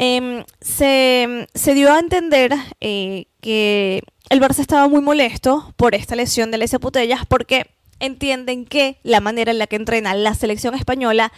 Em, 0.00 0.44
se, 0.60 1.48
se 1.54 1.74
dio 1.74 1.92
a 1.92 1.98
entender 1.98 2.52
eh, 2.80 3.26
que 3.40 4.02
el 4.30 4.40
Barça 4.40 4.60
estaba 4.60 4.88
muy 4.88 5.00
molesto 5.00 5.72
por 5.76 5.94
esta 5.94 6.16
lesión 6.16 6.50
de 6.50 6.56
Alessia 6.56 6.78
Putellas 6.78 7.26
porque 7.26 7.66
entienden 8.00 8.64
que 8.64 8.98
la 9.02 9.20
manera 9.20 9.50
en 9.50 9.58
la 9.58 9.66
que 9.66 9.76
entrena 9.76 10.14
la 10.14 10.34
selección 10.34 10.74
española 10.74 11.32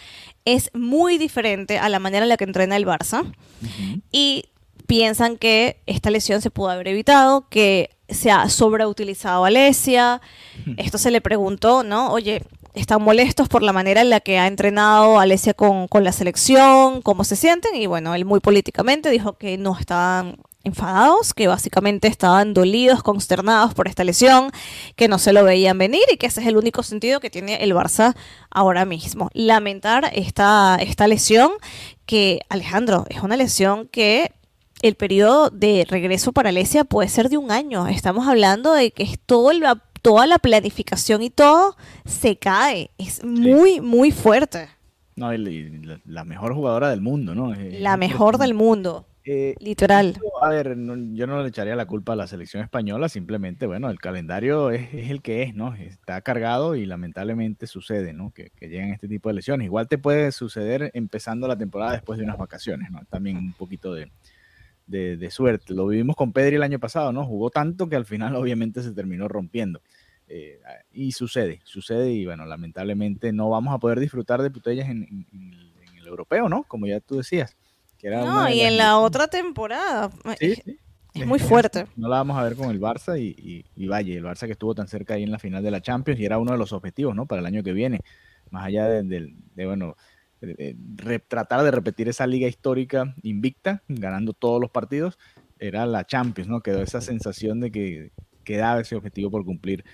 es 0.44 0.70
muy 0.74 1.18
diferente 1.18 1.78
a 1.78 1.88
la 1.88 1.98
manera 1.98 2.24
en 2.24 2.28
la 2.28 2.36
que 2.36 2.44
entrena 2.44 2.76
el 2.76 2.86
Barça 2.86 3.24
y 4.12 4.46
piensan 4.86 5.36
que 5.36 5.80
esta 5.86 6.10
lesión 6.10 6.40
se 6.42 6.50
pudo 6.50 6.70
haber 6.70 6.88
evitado, 6.88 7.48
que 7.48 7.90
se 8.08 8.30
ha 8.30 8.48
sobreutilizado 8.48 9.44
a 9.44 9.48
Alesia. 9.48 10.20
Esto 10.76 10.98
se 10.98 11.12
le 11.12 11.20
preguntó, 11.20 11.84
¿no? 11.84 12.10
Oye, 12.10 12.42
¿están 12.74 13.00
molestos 13.02 13.48
por 13.48 13.62
la 13.62 13.72
manera 13.72 14.00
en 14.00 14.10
la 14.10 14.18
que 14.18 14.38
ha 14.38 14.48
entrenado 14.48 15.20
Alesia 15.20 15.54
con, 15.54 15.86
con 15.86 16.02
la 16.02 16.10
selección? 16.10 17.02
¿Cómo 17.02 17.22
se 17.22 17.36
sienten? 17.36 17.76
Y 17.76 17.86
bueno, 17.86 18.14
él 18.14 18.24
muy 18.24 18.40
políticamente 18.40 19.10
dijo 19.10 19.34
que 19.34 19.58
no 19.58 19.78
estaban 19.78 20.38
enfadados, 20.64 21.32
que 21.34 21.48
básicamente 21.48 22.08
estaban 22.08 22.52
dolidos, 22.54 23.02
consternados 23.02 23.74
por 23.74 23.88
esta 23.88 24.04
lesión, 24.04 24.50
que 24.96 25.08
no 25.08 25.18
se 25.18 25.32
lo 25.32 25.44
veían 25.44 25.78
venir 25.78 26.02
y 26.12 26.16
que 26.16 26.26
ese 26.26 26.40
es 26.42 26.46
el 26.46 26.56
único 26.56 26.82
sentido 26.82 27.20
que 27.20 27.30
tiene 27.30 27.62
el 27.64 27.72
Barça 27.74 28.14
ahora 28.50 28.84
mismo. 28.84 29.30
Lamentar 29.32 30.10
esta, 30.12 30.76
esta 30.80 31.06
lesión 31.06 31.50
que, 32.06 32.40
Alejandro, 32.48 33.06
es 33.08 33.22
una 33.22 33.36
lesión 33.36 33.88
que 33.88 34.32
el 34.82 34.94
periodo 34.94 35.50
de 35.50 35.86
regreso 35.88 36.32
para 36.32 36.48
Alesia 36.50 36.84
puede 36.84 37.08
ser 37.08 37.28
de 37.28 37.36
un 37.36 37.50
año. 37.50 37.86
Estamos 37.86 38.26
hablando 38.28 38.72
de 38.72 38.90
que 38.92 39.02
es 39.02 39.18
todo 39.24 39.50
el- 39.50 39.64
toda 40.02 40.26
la 40.26 40.38
planificación 40.38 41.22
y 41.22 41.28
todo 41.30 41.76
se 42.06 42.36
cae. 42.38 42.90
Es 42.96 43.22
muy, 43.22 43.80
muy 43.80 44.10
fuerte. 44.10 44.68
No, 45.16 45.30
la, 46.06 46.24
mejor 46.24 46.54
jugadora 46.54 46.88
del 46.88 47.02
mundo, 47.02 47.34
¿no? 47.34 47.54
La 47.54 47.98
mejor 47.98 48.38
del 48.38 48.54
mundo, 48.54 49.04
Eh, 49.24 49.54
literal. 49.60 50.18
A 50.40 50.48
ver, 50.48 50.76
no- 50.76 50.96
yo 51.14 51.26
no 51.26 51.42
le 51.42 51.48
echaría 51.48 51.76
la 51.76 51.84
culpa 51.86 52.14
a 52.14 52.16
la 52.16 52.26
selección 52.26 52.62
española, 52.62 53.08
simplemente, 53.10 53.66
bueno, 53.66 53.90
el 53.90 53.98
calendario 54.00 54.70
es, 54.70 54.92
es 54.94 55.10
el 55.10 55.20
que 55.20 55.42
es, 55.42 55.54
¿no? 55.54 55.74
Está 55.74 56.20
cargado 56.22 56.74
y 56.74 56.86
lamentablemente 56.86 57.66
sucede, 57.66 58.12
¿no? 58.14 58.30
Que, 58.32 58.50
que 58.56 58.68
llegan 58.68 58.90
este 58.90 59.08
tipo 59.08 59.28
de 59.28 59.34
lesiones. 59.34 59.66
Igual 59.66 59.88
te 59.88 59.98
puede 59.98 60.32
suceder 60.32 60.90
empezando 60.94 61.46
la 61.48 61.58
temporada 61.58 61.92
después 61.92 62.18
de 62.18 62.24
unas 62.24 62.38
vacaciones, 62.38 62.90
¿no? 62.90 63.00
También 63.10 63.36
un 63.36 63.52
poquito 63.52 63.92
de, 63.92 64.10
de- 64.86 65.16
de 65.16 65.30
suerte. 65.30 65.74
Lo 65.74 65.86
vivimos 65.86 66.16
con 66.16 66.32
Pedri 66.32 66.56
el 66.56 66.62
año 66.62 66.78
pasado, 66.80 67.12
¿no? 67.12 67.26
Jugó 67.26 67.50
tanto 67.50 67.88
que 67.88 67.96
al 67.96 68.06
final 68.06 68.34
obviamente 68.36 68.82
se 68.82 68.92
terminó 68.92 69.28
rompiendo. 69.28 69.82
Eh, 70.28 70.60
y 70.92 71.12
sucede, 71.12 71.60
sucede 71.64 72.12
y 72.12 72.24
bueno, 72.24 72.46
lamentablemente 72.46 73.32
no 73.32 73.50
vamos 73.50 73.74
a 73.74 73.78
poder 73.78 73.98
disfrutar 74.00 74.40
de 74.42 74.50
Putellas 74.50 74.88
en, 74.88 75.02
en- 75.04 75.26
en 75.32 75.52
el, 75.52 75.72
en 75.90 75.96
el 75.98 76.06
europeo, 76.06 76.48
¿no? 76.48 76.62
Como 76.64 76.86
ya 76.86 77.00
tú 77.00 77.16
decías. 77.16 77.56
Que 78.00 78.06
era 78.08 78.22
una 78.22 78.32
No, 78.44 78.48
y 78.50 78.60
en 78.60 78.76
la 78.76 78.98
otra 78.98 79.28
temporada. 79.28 80.10
Sí, 80.38 80.46
es- 80.52 80.62
sí. 80.64 80.78
es 81.14 81.26
muy 81.26 81.38
fuerte. 81.38 81.86
No 81.96 82.08
la 82.08 82.16
vamos 82.16 82.38
a 82.38 82.42
ver 82.44 82.56
con 82.56 82.70
el 82.70 82.80
Barça 82.80 83.20
y, 83.20 83.28
y, 83.38 83.64
y 83.76 83.88
vaya, 83.88 84.14
el 84.14 84.24
Barça 84.24 84.46
que 84.46 84.52
estuvo 84.52 84.74
tan 84.74 84.88
cerca 84.88 85.14
ahí 85.14 85.22
en 85.22 85.30
la 85.30 85.38
final 85.38 85.62
de 85.62 85.70
la 85.70 85.80
Champions 85.82 86.18
y 86.20 86.24
era 86.24 86.38
uno 86.38 86.52
de 86.52 86.58
los 86.58 86.72
objetivos, 86.72 87.14
¿no? 87.14 87.26
Para 87.26 87.40
el 87.40 87.46
año 87.46 87.62
que 87.62 87.72
viene. 87.72 88.00
Más 88.50 88.64
allá 88.66 88.86
de, 88.88 89.02
de- 89.02 89.34
de, 89.54 89.66
bueno, 89.66 89.96
de- 90.40 91.18
tratar 91.28 91.62
de 91.62 91.70
repetir 91.70 92.08
esa 92.08 92.26
liga 92.26 92.48
histórica 92.48 93.14
invicta, 93.22 93.82
ganando 93.88 94.32
todos 94.32 94.60
los 94.60 94.70
partidos, 94.70 95.18
era 95.58 95.84
la 95.84 96.06
Champions, 96.06 96.48
¿no? 96.48 96.60
Quedó 96.62 96.80
esa 96.82 97.00
sensación 97.02 97.60
de 97.60 97.70
que 97.70 98.12
quedaba 98.44 98.80
ese 98.80 98.96
objetivo 98.96 99.30
por 99.30 99.44
cumplir 99.44 99.84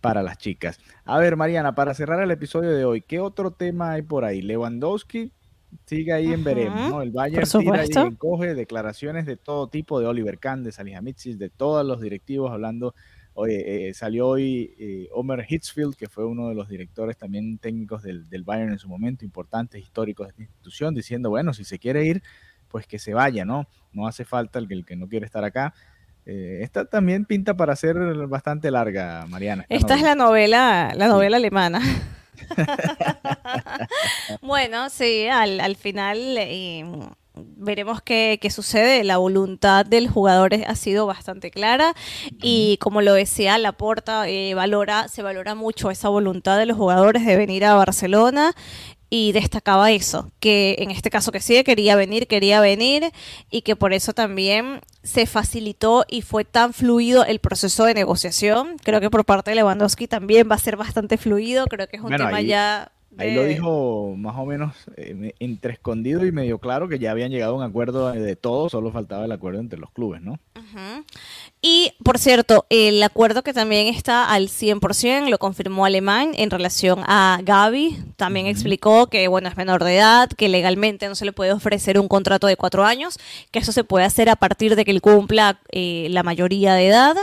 para 0.00 0.22
las 0.22 0.38
chicas. 0.38 0.78
A 1.04 1.18
ver, 1.18 1.34
Mariana, 1.34 1.74
para 1.74 1.92
cerrar 1.92 2.22
el 2.22 2.30
episodio 2.30 2.70
de 2.70 2.84
hoy, 2.84 3.00
¿qué 3.02 3.18
otro 3.18 3.50
tema 3.50 3.90
hay 3.92 4.02
por 4.02 4.24
ahí? 4.24 4.42
Lewandowski 4.42 5.32
sigue 5.86 6.12
ahí 6.12 6.32
en 6.32 6.44
veremos, 6.44 6.90
¿no? 6.90 7.02
El 7.02 7.10
Bayern 7.10 7.48
tira 7.48 7.84
y 7.84 8.06
encoge 8.06 8.54
declaraciones 8.54 9.26
de 9.26 9.36
todo 9.36 9.68
tipo, 9.68 10.00
de 10.00 10.06
Oliver 10.06 10.38
Kahn, 10.38 10.62
de 10.62 10.72
Salihamidzic, 10.72 11.36
de 11.36 11.50
todos 11.50 11.84
los 11.86 12.00
directivos 12.00 12.50
hablando. 12.50 12.94
Oye, 13.34 13.88
eh, 13.88 13.94
salió 13.94 14.26
hoy 14.26 14.74
eh, 14.78 15.08
Omer 15.12 15.46
Hitzfield, 15.48 15.94
que 15.94 16.08
fue 16.08 16.26
uno 16.26 16.48
de 16.48 16.54
los 16.54 16.68
directores 16.68 17.16
también 17.16 17.58
técnicos 17.58 18.02
del, 18.02 18.28
del 18.28 18.42
Bayern 18.42 18.72
en 18.72 18.78
su 18.78 18.88
momento, 18.88 19.24
importantes, 19.24 19.80
históricos 19.80 20.26
de 20.26 20.30
esta 20.30 20.42
institución, 20.42 20.94
diciendo, 20.94 21.30
bueno, 21.30 21.54
si 21.54 21.64
se 21.64 21.78
quiere 21.78 22.04
ir, 22.04 22.22
pues 22.68 22.86
que 22.86 22.98
se 22.98 23.14
vaya, 23.14 23.44
¿no? 23.44 23.68
No 23.92 24.06
hace 24.06 24.24
falta 24.24 24.58
el 24.58 24.66
que, 24.66 24.74
el 24.74 24.84
que 24.84 24.96
no 24.96 25.08
quiere 25.08 25.26
estar 25.26 25.44
acá. 25.44 25.72
Eh, 26.26 26.58
esta 26.62 26.84
también 26.84 27.24
pinta 27.24 27.56
para 27.56 27.74
ser 27.74 27.96
bastante 28.26 28.70
larga, 28.70 29.24
Mariana. 29.28 29.64
Esta 29.68 29.94
es 29.94 30.02
la 30.02 30.14
novela, 30.14 30.92
la 30.94 31.08
novela 31.08 31.38
alemana. 31.38 31.80
bueno, 34.42 34.90
sí, 34.90 35.26
al, 35.28 35.60
al 35.60 35.76
final 35.76 36.36
eh, 36.38 36.84
veremos 37.56 38.02
qué, 38.02 38.38
qué 38.40 38.50
sucede. 38.50 39.04
La 39.04 39.18
voluntad 39.18 39.86
del 39.86 40.08
jugador 40.08 40.54
ha 40.66 40.74
sido 40.74 41.06
bastante 41.06 41.50
clara 41.50 41.94
y 42.42 42.76
como 42.78 43.02
lo 43.02 43.14
decía 43.14 43.58
Laporta, 43.58 44.28
eh, 44.28 44.54
valora, 44.54 45.08
se 45.08 45.22
valora 45.22 45.54
mucho 45.54 45.90
esa 45.90 46.08
voluntad 46.08 46.58
de 46.58 46.66
los 46.66 46.76
jugadores 46.76 47.24
de 47.24 47.36
venir 47.36 47.64
a 47.64 47.74
Barcelona 47.74 48.54
y 49.10 49.32
destacaba 49.32 49.90
eso, 49.90 50.30
que 50.40 50.76
en 50.80 50.90
este 50.90 51.08
caso 51.10 51.32
que 51.32 51.40
sí, 51.40 51.62
quería 51.64 51.96
venir, 51.96 52.26
quería 52.26 52.60
venir 52.60 53.10
y 53.50 53.62
que 53.62 53.74
por 53.76 53.92
eso 53.94 54.12
también 54.12 54.80
se 55.02 55.24
facilitó 55.26 56.04
y 56.08 56.20
fue 56.22 56.44
tan 56.44 56.74
fluido 56.74 57.24
el 57.24 57.38
proceso 57.38 57.84
de 57.84 57.94
negociación. 57.94 58.76
Creo 58.84 59.00
que 59.00 59.08
por 59.10 59.24
parte 59.24 59.50
de 59.50 59.56
Lewandowski 59.56 60.08
también 60.08 60.48
va 60.50 60.56
a 60.56 60.58
ser 60.58 60.76
bastante 60.76 61.16
fluido, 61.16 61.66
creo 61.66 61.86
que 61.88 61.96
es 61.96 62.02
un 62.02 62.10
Bueno, 62.10 62.26
tema 62.26 62.38
ahí- 62.38 62.46
ya... 62.48 62.92
Ahí 63.18 63.34
lo 63.34 63.42
dijo 63.44 64.14
más 64.16 64.36
o 64.36 64.46
menos 64.46 64.74
eh, 64.96 65.14
me- 65.14 65.34
entre 65.40 65.72
escondido 65.72 66.24
y 66.24 66.32
medio 66.32 66.58
claro 66.58 66.88
que 66.88 66.98
ya 66.98 67.10
habían 67.10 67.30
llegado 67.30 67.52
a 67.54 67.56
un 67.56 67.62
acuerdo 67.62 68.12
de 68.12 68.36
todo, 68.36 68.68
solo 68.68 68.90
faltaba 68.92 69.24
el 69.24 69.32
acuerdo 69.32 69.60
entre 69.60 69.78
los 69.78 69.90
clubes, 69.90 70.22
¿no? 70.22 70.38
Y, 71.60 71.92
por 72.04 72.18
cierto, 72.18 72.66
el 72.70 73.02
acuerdo 73.02 73.42
que 73.42 73.52
también 73.52 73.88
está 73.88 74.30
al 74.32 74.48
100% 74.48 75.28
lo 75.28 75.38
confirmó 75.38 75.84
Alemán 75.86 76.30
en 76.36 76.50
relación 76.50 77.00
a 77.06 77.40
Gaby. 77.42 77.96
También 78.16 78.46
explicó 78.46 79.08
que, 79.08 79.26
bueno, 79.28 79.48
es 79.48 79.56
menor 79.56 79.82
de 79.82 79.96
edad, 79.96 80.28
que 80.30 80.48
legalmente 80.48 81.08
no 81.08 81.14
se 81.16 81.24
le 81.24 81.32
puede 81.32 81.52
ofrecer 81.52 81.98
un 81.98 82.06
contrato 82.06 82.46
de 82.46 82.56
cuatro 82.56 82.84
años, 82.84 83.18
que 83.50 83.58
eso 83.58 83.72
se 83.72 83.82
puede 83.82 84.04
hacer 84.04 84.28
a 84.28 84.36
partir 84.36 84.76
de 84.76 84.84
que 84.84 84.92
él 84.92 85.00
cumpla 85.00 85.58
eh, 85.72 86.06
la 86.10 86.22
mayoría 86.22 86.74
de 86.74 86.86
edad, 86.88 87.16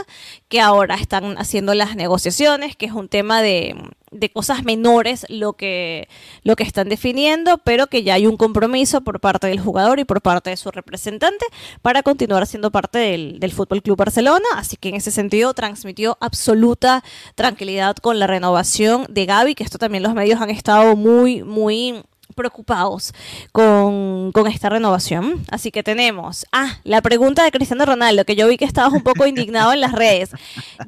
que 0.48 0.60
ahora 0.60 0.96
están 0.96 1.38
haciendo 1.38 1.72
las 1.74 1.96
negociaciones, 1.96 2.76
que 2.76 2.86
es 2.86 2.92
un 2.92 3.08
tema 3.08 3.40
de, 3.40 3.74
de 4.18 4.30
cosas 4.30 4.64
menores 4.64 5.26
lo 5.28 5.54
que, 5.54 6.08
lo 6.42 6.56
que 6.56 6.62
están 6.62 6.88
definiendo, 6.88 7.58
pero 7.58 7.86
que 7.86 8.02
ya 8.02 8.14
hay 8.14 8.26
un 8.26 8.36
compromiso 8.36 9.00
por 9.02 9.20
parte 9.20 9.46
del 9.46 9.60
jugador 9.60 9.98
y 9.98 10.04
por 10.04 10.22
parte 10.22 10.50
de 10.50 10.56
su 10.56 10.70
representante 10.70 11.46
para 11.82 12.02
continuar 12.02 12.46
siendo 12.46 12.70
parte 12.70 12.98
del, 12.98 13.38
del 13.40 13.52
Fútbol 13.52 13.82
Club 13.82 13.96
Barcelona. 13.96 14.46
Así 14.54 14.76
que 14.76 14.88
en 14.88 14.96
ese 14.96 15.10
sentido 15.10 15.54
transmitió 15.54 16.16
absoluta 16.20 17.04
tranquilidad 17.34 17.96
con 17.96 18.18
la 18.18 18.26
renovación 18.26 19.06
de 19.08 19.26
Gaby, 19.26 19.54
que 19.54 19.64
esto 19.64 19.78
también 19.78 20.02
los 20.02 20.14
medios 20.14 20.40
han 20.40 20.50
estado 20.50 20.96
muy, 20.96 21.42
muy 21.42 22.02
preocupados 22.34 23.12
con, 23.50 24.30
con, 24.32 24.46
esta 24.46 24.68
renovación. 24.68 25.44
Así 25.50 25.70
que 25.72 25.82
tenemos, 25.82 26.46
ah, 26.52 26.78
la 26.84 27.02
pregunta 27.02 27.42
de 27.42 27.50
Cristiano 27.50 27.84
Ronaldo, 27.84 28.24
que 28.24 28.36
yo 28.36 28.46
vi 28.46 28.56
que 28.56 28.64
estabas 28.64 28.92
un 28.92 29.02
poco 29.02 29.26
indignado 29.26 29.72
en 29.72 29.80
las 29.80 29.92
redes. 29.92 30.30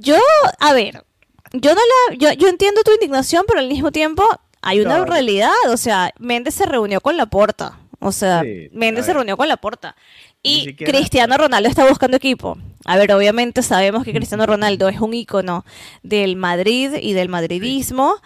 Yo, 0.00 0.16
a 0.60 0.72
ver, 0.72 1.04
yo 1.52 1.74
no 1.74 1.80
la, 1.80 2.16
yo, 2.16 2.32
yo 2.32 2.48
entiendo 2.48 2.82
tu 2.82 2.92
indignación, 2.92 3.44
pero 3.46 3.60
al 3.60 3.68
mismo 3.68 3.92
tiempo 3.92 4.24
hay 4.62 4.80
una 4.80 5.04
realidad, 5.04 5.52
o 5.68 5.76
sea, 5.76 6.12
Méndez 6.18 6.54
se 6.54 6.66
reunió 6.66 7.00
con 7.00 7.16
la 7.16 7.26
porta. 7.26 7.78
O 8.00 8.12
sea, 8.12 8.44
Méndez 8.72 9.06
se 9.06 9.12
reunió 9.12 9.36
con 9.36 9.48
la 9.48 9.56
porta. 9.56 9.96
Y 10.42 10.74
Cristiano 10.74 11.36
Ronaldo 11.36 11.68
está 11.68 11.88
buscando 11.88 12.16
equipo. 12.16 12.56
A 12.84 12.96
ver, 12.96 13.12
obviamente 13.12 13.62
sabemos 13.62 14.04
que 14.04 14.12
Cristiano 14.12 14.46
Ronaldo 14.46 14.88
es 14.88 15.00
un 15.00 15.14
ícono 15.14 15.64
del 16.02 16.36
Madrid 16.36 16.92
y 17.00 17.12
del 17.12 17.28
madridismo. 17.28 18.16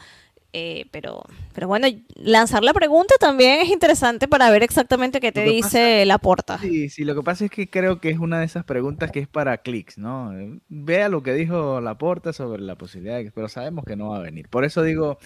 Eh, 0.55 0.87
pero, 0.91 1.23
pero 1.55 1.67
bueno, 1.67 1.89
lanzar 2.15 2.63
la 2.63 2.75
pregunta 2.75 3.15
también 3.19 3.61
es 3.63 3.71
interesante 3.71 4.29
para 4.29 4.51
ver 4.51 4.63
exactamente 4.63 5.19
qué 5.19 5.33
te 5.33 5.45
dice 5.45 6.05
la 6.05 6.19
porta. 6.19 6.59
Sí, 6.59 6.91
sí, 6.91 7.05
lo 7.05 7.15
que 7.15 7.23
pasa 7.23 7.47
es 7.47 7.51
que 7.51 7.71
creo 7.71 8.01
que 8.01 8.11
es 8.11 8.19
una 8.19 8.39
de 8.39 8.45
esas 8.45 8.65
preguntas 8.65 9.11
que 9.11 9.21
es 9.21 9.29
para 9.29 9.57
clics, 9.59 9.97
¿no? 9.97 10.31
Vea 10.69 11.09
lo 11.09 11.23
que 11.23 11.33
dijo 11.33 11.81
la 11.81 11.97
porta 11.97 12.35
sobre 12.35 12.61
la 12.61 12.77
posibilidad, 12.77 13.17
de 13.17 13.25
que, 13.25 13.31
pero 13.31 13.49
sabemos 13.49 13.87
que 13.87 13.97
no 13.97 14.11
va 14.11 14.19
a 14.19 14.21
venir. 14.21 14.49
Por 14.51 14.67
eso 14.67 14.83
digo, 14.83 15.19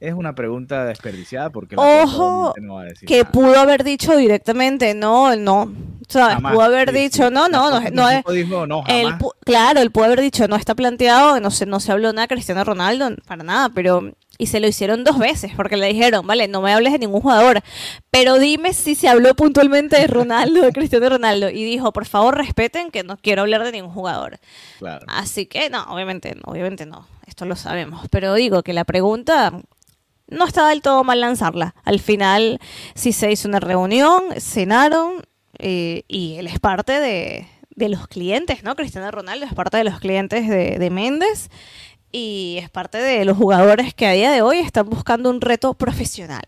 es 0.00 0.14
una 0.14 0.34
pregunta 0.34 0.84
desperdiciada 0.84 1.50
porque 1.50 1.76
Ojo, 1.78 2.52
no 2.60 2.74
va 2.74 2.82
a 2.82 2.84
decir 2.86 3.06
que 3.06 3.24
pudo 3.24 3.60
haber 3.60 3.84
dicho 3.84 4.16
directamente 4.16 4.94
no, 4.94 5.36
no. 5.36 5.62
O 5.62 6.12
sea, 6.12 6.38
pudo 6.38 6.60
haber 6.60 6.92
dicho 6.92 7.30
no, 7.30 7.48
no, 7.48 7.70
no, 7.70 7.88
no, 7.92 8.10
es. 8.10 8.24
Dijo, 8.32 8.66
no 8.66 8.82
claro, 9.44 9.80
él 9.80 9.92
pudo 9.92 10.06
haber 10.06 10.20
dicho 10.20 10.48
no 10.48 10.56
está 10.56 10.74
planteado, 10.74 11.38
no 11.38 11.52
se, 11.52 11.66
no 11.66 11.78
se 11.78 11.92
habló 11.92 12.12
nada 12.12 12.26
Cristiano 12.26 12.64
Ronaldo, 12.64 13.14
para 13.28 13.44
nada, 13.44 13.68
pero 13.68 14.12
y 14.42 14.46
se 14.46 14.58
lo 14.58 14.66
hicieron 14.66 15.04
dos 15.04 15.20
veces 15.20 15.52
porque 15.54 15.76
le 15.76 15.86
dijeron, 15.86 16.26
vale, 16.26 16.48
no 16.48 16.60
me 16.60 16.72
hables 16.72 16.92
de 16.92 16.98
ningún 16.98 17.20
jugador, 17.20 17.62
pero 18.10 18.40
dime 18.40 18.72
si 18.72 18.96
se 18.96 19.08
habló 19.08 19.36
puntualmente 19.36 19.96
de 19.96 20.08
Ronaldo, 20.08 20.62
de 20.62 20.72
Cristiano 20.72 21.08
Ronaldo. 21.08 21.48
Y 21.48 21.62
dijo, 21.62 21.92
por 21.92 22.06
favor, 22.06 22.36
respeten 22.36 22.90
que 22.90 23.04
no 23.04 23.16
quiero 23.18 23.42
hablar 23.42 23.62
de 23.62 23.70
ningún 23.70 23.92
jugador. 23.92 24.40
Así 25.06 25.46
que, 25.46 25.70
no, 25.70 25.84
obviamente, 25.84 26.34
obviamente 26.44 26.86
no, 26.86 27.06
esto 27.24 27.44
lo 27.44 27.54
sabemos. 27.54 28.08
Pero 28.10 28.34
digo 28.34 28.64
que 28.64 28.72
la 28.72 28.84
pregunta 28.84 29.52
no 30.26 30.44
estaba 30.44 30.70
del 30.70 30.82
todo 30.82 31.04
mal 31.04 31.20
lanzarla. 31.20 31.76
Al 31.84 32.00
final 32.00 32.58
sí 32.96 33.12
se 33.12 33.30
hizo 33.30 33.46
una 33.46 33.60
reunión, 33.60 34.24
cenaron 34.40 35.22
eh, 35.60 36.02
y 36.08 36.34
él 36.34 36.48
es 36.48 36.58
parte 36.58 36.98
de, 36.98 37.46
los 37.88 38.08
clientes, 38.08 38.64
¿no? 38.64 38.74
Cristiano 38.74 39.08
Ronaldo 39.12 39.46
es 39.46 39.54
parte 39.54 39.76
de 39.76 39.84
los 39.84 40.00
clientes 40.00 40.48
de, 40.48 40.78
de 40.80 40.90
Méndez 40.90 41.48
y 42.12 42.58
es 42.60 42.70
parte 42.70 42.98
de 42.98 43.24
los 43.24 43.36
jugadores 43.36 43.94
que 43.94 44.06
a 44.06 44.12
día 44.12 44.30
de 44.30 44.42
hoy 44.42 44.58
están 44.58 44.88
buscando 44.88 45.30
un 45.30 45.40
reto 45.40 45.74
profesional. 45.74 46.44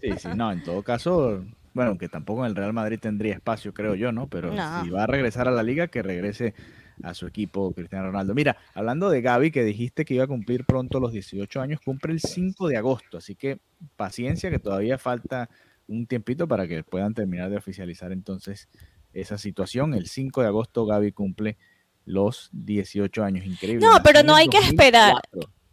Sí, 0.00 0.10
sí, 0.18 0.28
no, 0.34 0.50
en 0.50 0.62
todo 0.64 0.82
caso, 0.82 1.44
bueno, 1.74 1.96
que 1.98 2.08
tampoco 2.08 2.44
en 2.44 2.50
el 2.50 2.56
Real 2.56 2.72
Madrid 2.72 2.98
tendría 2.98 3.34
espacio, 3.34 3.72
creo 3.72 3.94
yo, 3.94 4.10
¿no? 4.10 4.26
Pero 4.26 4.50
si 4.82 4.90
va 4.90 5.04
a 5.04 5.06
regresar 5.06 5.46
a 5.46 5.52
la 5.52 5.62
liga, 5.62 5.86
que 5.88 6.02
regrese 6.02 6.54
a 7.02 7.14
su 7.14 7.26
equipo 7.26 7.72
Cristiano 7.72 8.06
Ronaldo. 8.06 8.34
Mira, 8.34 8.56
hablando 8.74 9.10
de 9.10 9.20
Gaby, 9.20 9.50
que 9.50 9.64
dijiste 9.64 10.04
que 10.04 10.14
iba 10.14 10.24
a 10.24 10.28
cumplir 10.28 10.64
pronto 10.64 10.98
los 10.98 11.12
18 11.12 11.60
años, 11.60 11.80
cumple 11.84 12.12
el 12.12 12.20
5 12.20 12.68
de 12.68 12.76
agosto, 12.76 13.18
así 13.18 13.34
que 13.34 13.58
paciencia 13.96 14.50
que 14.50 14.58
todavía 14.58 14.98
falta 14.98 15.48
un 15.88 16.06
tiempito 16.06 16.48
para 16.48 16.66
que 16.66 16.82
puedan 16.84 17.14
terminar 17.14 17.50
de 17.50 17.56
oficializar 17.56 18.12
entonces 18.12 18.68
esa 19.12 19.38
situación. 19.38 19.94
El 19.94 20.06
5 20.06 20.42
de 20.42 20.46
agosto 20.48 20.86
Gaby 20.86 21.12
cumple 21.12 21.58
los 22.04 22.50
18 22.52 23.24
años, 23.24 23.46
increíble. 23.46 23.86
No, 23.86 24.02
pero 24.02 24.22
no 24.22 24.34
hay 24.34 24.48
que 24.48 24.58
esperar. 24.58 25.14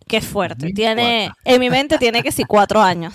Qué 0.09 0.21
fuerte. 0.21 0.73
Tiene, 0.73 1.31
en 1.45 1.59
mi 1.59 1.69
mente 1.69 1.99
tiene 1.99 2.23
que 2.23 2.31
sí 2.31 2.43
cuatro 2.43 2.81
años. 2.81 3.13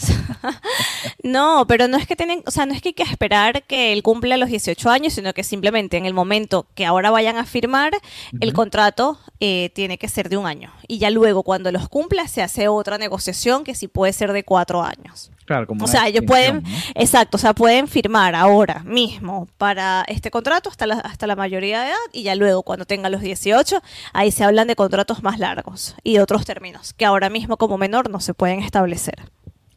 no, 1.25 1.65
pero 1.67 1.89
no 1.89 1.97
es 1.97 2.07
que 2.07 2.15
tienen, 2.15 2.45
o 2.47 2.53
sea, 2.53 2.67
no 2.67 2.73
es 2.73 2.81
que 2.81 2.91
hay 2.91 2.95
que 2.95 3.03
esperar 3.03 3.65
que 3.65 3.93
él 3.93 4.05
cumpla 4.05 4.37
los 4.37 4.49
18 4.49 4.89
años, 4.91 5.13
sino 5.13 5.35
que 5.35 5.43
simplemente 5.43 5.97
en 5.97 6.07
el 6.07 6.15
momento 6.15 6.69
que 6.77 6.87
ahora 6.87 7.11
vayan 7.11 7.37
a 7.37 7.47
firmar, 7.47 7.95
el 8.39 8.53
contrato 8.53 9.19
eh, 9.41 9.73
tiene 9.75 9.99
que 9.99 10.07
ser 10.07 10.29
de 10.29 10.37
un 10.37 10.47
año. 10.47 10.73
Y 10.87 10.99
ya 10.99 11.11
luego, 11.11 11.43
cuando 11.43 11.73
los 11.73 11.89
cumpla, 11.89 12.29
se 12.29 12.43
hace 12.43 12.69
otra 12.69 12.97
negociación 12.97 13.65
que 13.65 13.75
sí 13.75 13.89
puede 13.89 14.13
ser 14.13 14.33
de 14.33 14.45
cuatro 14.45 14.81
años. 14.85 15.33
Claro, 15.47 15.67
como 15.67 15.85
o 15.85 15.89
sea, 15.89 16.07
ellos 16.09 16.25
pueden, 16.27 16.63
exacto, 16.95 17.37
o 17.37 17.41
sea, 17.41 17.55
pueden 17.55 17.87
firmar 17.87 18.35
ahora 18.35 18.83
mismo 18.85 19.47
para 19.59 20.03
este 20.09 20.31
contrato 20.31 20.71
hasta 20.71 20.87
la, 20.87 20.95
hasta 20.95 21.27
la 21.27 21.37
mayoría 21.37 21.83
de 21.83 21.89
edad 21.89 21.97
y 22.13 22.23
ya 22.23 22.35
luego 22.35 22.63
cuando 22.63 22.87
tengan 22.87 23.13
los 23.13 23.21
18, 23.21 23.83
ahí 24.15 24.31
se 24.31 24.43
hablan 24.43 24.69
de 24.69 24.77
contratos 24.77 25.23
más 25.23 25.39
largos 25.39 25.97
y 26.03 26.17
otros 26.17 26.47
términos 26.47 26.84
que 26.93 27.05
ahora 27.05 27.31
mismo 27.31 27.57
como 27.57 27.79
menor 27.79 28.11
no 28.11 28.21
se 28.21 28.35
pueden 28.35 28.61
establecer. 28.61 29.15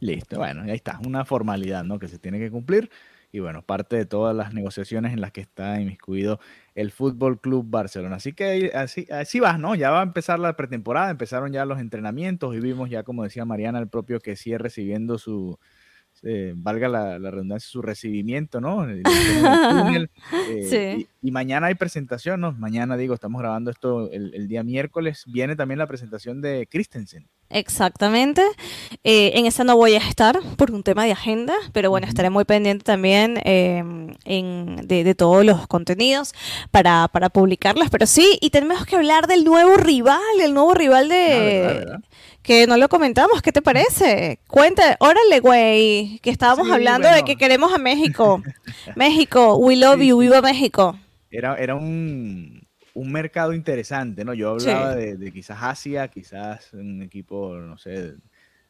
Listo, 0.00 0.36
bueno, 0.38 0.62
ahí 0.62 0.72
está, 0.72 1.00
una 1.06 1.24
formalidad, 1.24 1.84
¿no? 1.84 1.98
Que 1.98 2.08
se 2.08 2.18
tiene 2.18 2.38
que 2.38 2.50
cumplir 2.50 2.90
y 3.30 3.40
bueno, 3.40 3.62
parte 3.62 3.96
de 3.96 4.06
todas 4.06 4.34
las 4.34 4.54
negociaciones 4.54 5.12
en 5.12 5.20
las 5.20 5.32
que 5.32 5.40
está 5.40 5.80
inmiscuido 5.80 6.40
el 6.74 6.92
Fútbol 6.92 7.40
Club 7.40 7.66
Barcelona. 7.68 8.16
Así 8.16 8.32
que 8.32 8.70
así, 8.74 9.06
así 9.10 9.38
va, 9.38 9.58
¿no? 9.58 9.74
Ya 9.74 9.90
va 9.90 10.00
a 10.00 10.04
empezar 10.04 10.38
la 10.38 10.56
pretemporada, 10.56 11.10
empezaron 11.10 11.52
ya 11.52 11.64
los 11.64 11.78
entrenamientos 11.78 12.54
y 12.54 12.60
vimos 12.60 12.88
ya, 12.88 13.02
como 13.02 13.24
decía 13.24 13.44
Mariana, 13.44 13.78
el 13.80 13.88
propio 13.88 14.20
que 14.20 14.36
sigue 14.36 14.56
recibiendo 14.56 15.18
su, 15.18 15.58
eh, 16.22 16.52
valga 16.56 16.88
la, 16.88 17.18
redundancia, 17.18 17.68
su 17.68 17.82
recibimiento, 17.82 18.60
¿no? 18.60 18.86
Eh, 20.50 21.06
y, 21.20 21.30
mañana 21.30 21.68
hay 21.68 21.74
presentación, 21.74 22.40
¿no? 22.40 22.52
Mañana, 22.52 22.96
digo, 22.96 23.14
estamos 23.14 23.40
grabando 23.40 23.70
esto 23.70 24.10
el, 24.10 24.48
día 24.48 24.62
miércoles, 24.62 25.24
viene 25.26 25.56
también 25.56 25.78
la 25.78 25.86
presentación 25.86 26.40
de 26.40 26.66
Christensen. 26.70 27.28
Exactamente. 27.50 28.42
Eh, 29.04 29.32
en 29.34 29.46
esa 29.46 29.64
no 29.64 29.76
voy 29.76 29.94
a 29.94 29.98
estar 29.98 30.38
por 30.56 30.70
un 30.70 30.82
tema 30.82 31.04
de 31.04 31.12
agenda, 31.12 31.54
pero 31.72 31.90
bueno, 31.90 32.06
estaré 32.06 32.30
muy 32.30 32.44
pendiente 32.44 32.84
también 32.84 33.40
em, 33.44 34.08
de, 34.86 35.14
todos 35.14 35.44
los 35.44 35.66
contenidos 35.66 36.34
para, 36.70 37.08
para 37.08 37.30
publicarlas. 37.30 37.90
Pero 37.90 38.06
sí, 38.06 38.38
y 38.40 38.50
tenemos 38.50 38.84
que 38.84 38.96
hablar 38.96 39.26
del 39.26 39.44
nuevo 39.44 39.76
rival, 39.76 40.20
el 40.42 40.54
nuevo 40.54 40.74
rival 40.74 41.08
de... 41.08 41.86
Ah, 41.94 41.98
que 42.48 42.66
no 42.66 42.78
lo 42.78 42.88
comentamos, 42.88 43.42
¿qué 43.42 43.52
te 43.52 43.60
parece? 43.60 44.40
Cuenta, 44.48 44.96
órale, 45.00 45.40
güey, 45.40 46.18
que 46.22 46.30
estábamos 46.30 46.70
hablando 46.70 47.06
de 47.10 47.22
que 47.22 47.36
queremos 47.36 47.74
a 47.74 47.78
México. 47.78 48.42
México, 48.96 49.56
we 49.56 49.76
love 49.76 50.00
you, 50.00 50.16
viva 50.16 50.40
México. 50.40 50.98
Era, 51.30 51.56
era 51.56 51.74
un, 51.74 52.66
mercado 52.94 53.52
interesante, 53.52 54.24
¿no? 54.24 54.34
Yo 54.34 54.50
hablaba 54.50 54.94
de, 54.96 55.32
quizás 55.32 55.58
Asia, 55.60 56.08
quizás 56.08 56.72
un 56.72 57.02
equipo, 57.02 57.56
no 57.56 57.78
sé, 57.78 58.14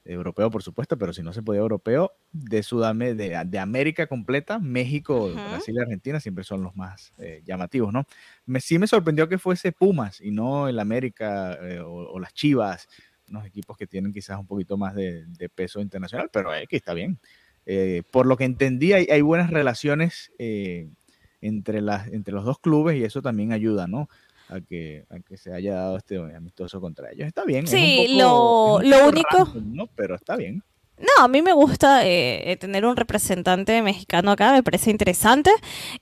europeo, 0.05 0.51
por 0.51 0.63
supuesto, 0.63 0.99
pero 0.99 1.13
si 1.13 1.23
no 1.23 1.33
se 1.33 1.43
podía 1.43 1.61
europeo, 1.61 2.13
de 2.33 2.63
Sudamérica, 2.63 3.45
de, 3.45 3.59
América 3.59 4.07
completa, 4.07 4.59
México, 4.59 5.31
Brasil 5.33 5.75
y 5.77 5.81
Argentina 5.81 6.21
siempre 6.21 6.45
son 6.45 6.63
los 6.63 6.77
más 6.77 7.13
eh, 7.19 7.43
llamativos, 7.45 7.93
¿no? 7.93 8.05
Me, 8.47 8.61
sí 8.61 8.79
me 8.79 8.87
sorprendió 8.87 9.29
que 9.29 9.39
fuese 9.39 9.73
Pumas 9.73 10.21
y 10.21 10.31
no 10.31 10.69
el 10.69 10.79
América 10.79 11.59
eh, 11.63 11.81
o, 11.81 12.19
las 12.19 12.35
Chivas 12.35 12.89
unos 13.31 13.47
equipos 13.47 13.77
que 13.77 13.87
tienen 13.87 14.13
quizás 14.13 14.39
un 14.39 14.47
poquito 14.47 14.77
más 14.77 14.95
de, 14.95 15.27
peso 15.55 15.81
internacional, 15.81 16.31
pero 16.33 16.55
eh, 16.55 16.67
que 16.67 16.77
está 16.77 16.95
bien. 16.95 17.19
Eh, 17.67 18.03
por 18.11 18.27
lo 18.27 18.37
que 18.37 18.45
entendí, 18.45 18.93
hay, 18.93 19.21
buenas 19.21 19.51
relaciones 19.51 20.33
eh, 20.39 20.89
entre, 21.41 21.81
las, 21.81 22.09
entre 22.09 22.35
los 22.35 22.45
dos 22.45 22.59
clubes 22.59 22.97
y 22.97 23.05
eso 23.05 23.23
también 23.23 23.53
ayuda, 23.53 23.87
¿no? 23.87 24.09
A 24.49 24.61
que, 24.61 25.05
a 25.11 25.21
que 25.21 25.37
se 25.37 25.53
haya 25.53 25.75
dado 25.75 25.97
este 25.99 26.17
amistoso 26.17 26.81
contra 26.81 27.11
ellos. 27.13 27.27
Está 27.27 27.45
bien. 27.45 27.67
Sí, 27.67 28.17
lo, 28.19 28.81
lo 28.83 29.09
único. 29.09 29.53
¿no? 29.63 29.87
Pero 29.95 30.15
está 30.15 30.37
bien. 30.37 30.63
No, 31.01 31.25
a 31.25 31.29
mí 31.29 31.43
me 31.43 31.53
gusta 31.53 32.05
eh, 32.05 32.57
tener 32.61 32.85
un 32.85 32.97
representante 32.97 33.81
mexicano 33.83 34.33
acá, 34.33 34.53
me 34.53 34.63
parece 34.63 34.91
interesante. 34.91 35.51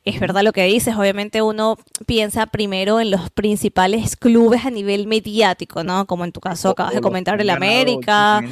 Es 0.04 0.18
verdad 0.20 0.42
lo 0.42 0.52
que 0.52 0.64
dices, 0.64 0.94
obviamente 0.96 1.42
uno 1.42 1.76
piensa 2.06 2.46
primero 2.46 3.00
en 3.00 3.10
los 3.10 3.30
principales 3.30 4.16
clubes 4.16 4.64
a 4.64 4.70
nivel 4.70 5.06
mediático, 5.06 5.84
¿no? 5.84 6.06
Como 6.06 6.24
en 6.24 6.32
tu 6.32 6.40
caso 6.40 6.70
acabas 6.70 6.94
de 6.94 7.00
comentar 7.00 7.40
el 7.40 7.50
América. 7.50 8.42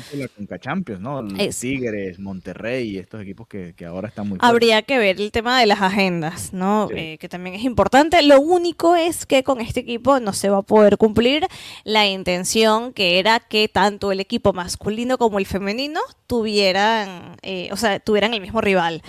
La 0.49 0.59
Champions, 0.59 1.01
¿no? 1.01 1.23
Los 1.23 1.59
Tigres, 1.59 2.19
Monterrey, 2.19 2.99
estos 2.99 3.23
equipos 3.23 3.47
que, 3.49 3.75
ahora 3.87 4.09
están 4.09 4.29
muy 4.29 4.39
Habría 4.41 4.83
que 4.83 4.99
ver 4.99 5.21
el 5.21 5.31
tema 5.31 5.61
de 5.61 5.67
las 5.67 5.81
agendas, 5.81 6.53
¿no? 6.53 6.89
Eh, 6.95 7.19
que 7.19 7.29
también 7.29 7.57
es 7.57 7.65
importante. 7.65 8.23
Lo 8.23 8.41
único 8.41 8.97
es 8.97 9.27
que 9.27 9.43
con 9.43 9.61
este 9.61 9.81
equipo 9.81 10.21
no 10.21 10.33
se 10.33 10.49
va 10.49 10.59
a 10.59 10.63
poder 10.63 10.97
cumplir 10.97 11.47
la 11.85 12.07
intención 12.07 12.93
que 12.93 13.19
era 13.19 13.41
que 13.41 13.69
tanto 13.69 14.13
el 14.13 14.21
equipo 14.21 14.53
masculino 14.53 15.19
como 15.19 15.39
el 15.39 15.47
femenino 15.47 16.01
tuvieran, 16.35 17.37
eh, 17.43 17.69
o 17.71 17.77
sea, 17.77 18.01
tuvieran 18.01 18.35
el 18.35 18.41
mismo 18.41 18.61
rival. 18.61 19.03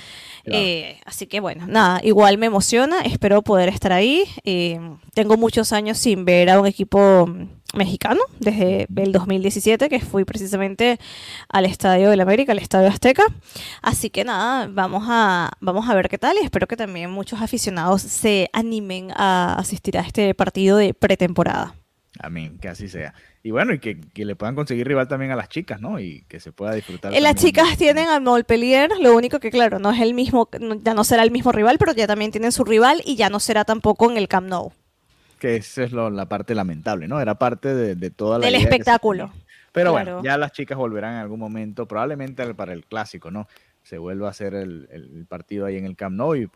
Eh, 0.45 0.99
así 1.05 1.25
que 1.25 1.39
bueno, 1.39 1.65
nada, 1.65 1.99
igual 2.03 2.37
me 2.37 2.45
emociona, 2.45 3.01
espero 3.01 3.41
poder 3.41 3.67
estar 3.69 3.91
ahí. 3.91 4.25
Eh, 4.43 4.79
tengo 5.15 5.37
muchos 5.37 5.73
años 5.73 5.97
sin 5.97 6.23
ver 6.23 6.51
a 6.51 6.59
un 6.59 6.67
equipo 6.67 7.27
mexicano, 7.73 8.21
desde 8.39 8.85
el 8.95 9.11
2017, 9.11 9.89
que 9.89 9.99
fui 10.01 10.23
precisamente 10.23 10.99
al 11.49 11.65
Estadio 11.65 12.11
del 12.11 12.21
América, 12.21 12.51
al 12.51 12.59
Estadio 12.59 12.89
Azteca. 12.89 13.25
Así 13.81 14.11
que 14.11 14.23
nada, 14.23 14.67
vamos 14.71 15.05
a, 15.07 15.51
vamos 15.61 15.89
a 15.89 15.95
ver 15.95 16.07
qué 16.07 16.19
tal 16.19 16.37
y 16.39 16.45
espero 16.45 16.67
que 16.67 16.77
también 16.77 17.09
muchos 17.09 17.41
aficionados 17.41 18.03
se 18.03 18.51
animen 18.53 19.09
a 19.15 19.55
asistir 19.57 19.97
a 19.97 20.01
este 20.01 20.35
partido 20.35 20.77
de 20.77 20.93
pretemporada. 20.93 21.73
Amén, 22.19 22.57
que 22.59 22.69
así 22.69 22.87
sea. 22.87 23.13
Y 23.43 23.51
bueno, 23.51 23.73
y 23.73 23.79
que, 23.79 23.99
le 24.15 24.35
puedan 24.35 24.55
conseguir 24.55 24.87
rival 24.87 25.07
también 25.07 25.31
a 25.31 25.35
las 25.35 25.49
chicas, 25.49 25.81
¿no? 25.81 25.99
Y 25.99 26.23
que 26.27 26.39
se 26.39 26.51
pueda 26.51 26.73
disfrutar. 26.73 27.13
Eh, 27.13 27.21
las 27.21 27.35
chicas 27.35 27.77
tienen 27.77 28.07
al 28.07 28.21
Montpellier, 28.21 28.91
lo 28.99 29.15
único 29.15 29.39
que 29.39 29.51
claro, 29.51 29.79
no 29.79 29.91
es 29.91 30.01
el 30.01 30.13
mismo, 30.13 30.49
ya 30.81 30.93
no 30.93 31.03
será 31.03 31.23
el 31.23 31.31
mismo 31.31 31.51
rival, 31.51 31.77
pero 31.77 31.93
ya 31.93 32.07
también 32.07 32.31
tienen 32.31 32.51
su 32.51 32.63
rival 32.63 33.01
y 33.05 33.15
ya 33.15 33.29
no 33.29 33.39
será 33.39 33.65
tampoco 33.65 34.09
en 34.09 34.17
el 34.17 34.27
Camp 34.27 34.47
Nou. 34.47 34.71
Que 35.39 35.57
esa 35.57 35.83
es 35.83 35.91
la 35.91 36.25
parte 36.27 36.55
lamentable, 36.55 37.07
¿no? 37.07 37.19
Era 37.19 37.35
parte 37.35 37.73
de, 37.73 38.09
toda 38.09 38.39
la... 38.39 38.45
Del 38.45 38.55
espectáculo. 38.55 39.31
Pero 39.73 39.91
bueno, 39.91 40.23
ya 40.23 40.37
las 40.37 40.53
chicas 40.53 40.77
volverán 40.77 41.15
en 41.15 41.19
algún 41.19 41.39
momento, 41.39 41.85
probablemente 41.85 42.53
para 42.53 42.71
el 42.71 42.85
clásico, 42.85 43.29
¿no? 43.29 43.47
Se 43.83 43.97
vuelva 43.97 44.27
a 44.27 44.31
hacer 44.31 44.55
el, 44.55 45.25
partido 45.27 45.65
ahí 45.65 45.75
en 45.75 45.85
el 45.85 45.97
Camp 45.97 46.15
Nou 46.15 46.35
y, 46.35 46.47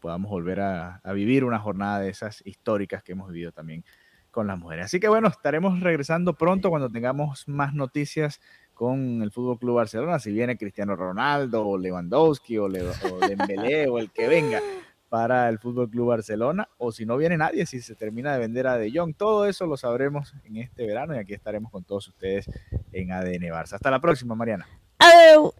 podamos 0.00 0.30
volver 0.30 0.60
a, 0.60 1.00
a 1.04 1.12
vivir 1.12 1.44
una 1.44 1.60
jornada 1.60 2.00
de 2.00 2.08
esas 2.08 2.42
históricas 2.44 3.04
que 3.04 3.12
hemos 3.12 3.30
vivido 3.30 3.52
también 3.52 3.84
con 4.32 4.48
las 4.48 4.58
mujeres. 4.58 4.86
Así 4.86 4.98
que 4.98 5.08
bueno, 5.08 5.28
estaremos 5.28 5.78
regresando 5.78 6.34
pronto 6.34 6.70
cuando 6.70 6.90
tengamos 6.90 7.46
más 7.46 7.74
noticias 7.74 8.40
con 8.74 9.22
el 9.22 9.30
Fútbol 9.30 9.58
Club 9.58 9.76
Barcelona, 9.76 10.18
si 10.18 10.32
viene 10.32 10.56
Cristiano 10.56 10.96
Ronaldo 10.96 11.64
o 11.64 11.78
Lewandowski 11.78 12.58
o, 12.58 12.68
Le 12.68 12.82
o 12.82 13.18
Dembélé 13.28 13.86
o 13.88 13.98
el 13.98 14.10
que 14.10 14.26
venga 14.26 14.60
para 15.08 15.48
el 15.50 15.58
Fútbol 15.58 15.90
Club 15.90 16.08
Barcelona 16.08 16.68
o 16.78 16.90
si 16.90 17.04
no 17.04 17.18
viene 17.18 17.36
nadie, 17.36 17.66
si 17.66 17.80
se 17.80 17.94
termina 17.94 18.32
de 18.32 18.38
vender 18.38 18.66
a 18.66 18.78
De 18.78 18.90
Jong, 18.92 19.14
todo 19.14 19.46
eso 19.46 19.66
lo 19.66 19.76
sabremos 19.76 20.34
en 20.44 20.56
este 20.56 20.86
verano 20.86 21.14
y 21.14 21.18
aquí 21.18 21.34
estaremos 21.34 21.70
con 21.70 21.84
todos 21.84 22.08
ustedes 22.08 22.50
en 22.92 23.12
ADN 23.12 23.52
Barça. 23.52 23.74
Hasta 23.74 23.90
la 23.90 24.00
próxima, 24.00 24.34
Mariana. 24.34 24.66
Adiós. 24.98 25.52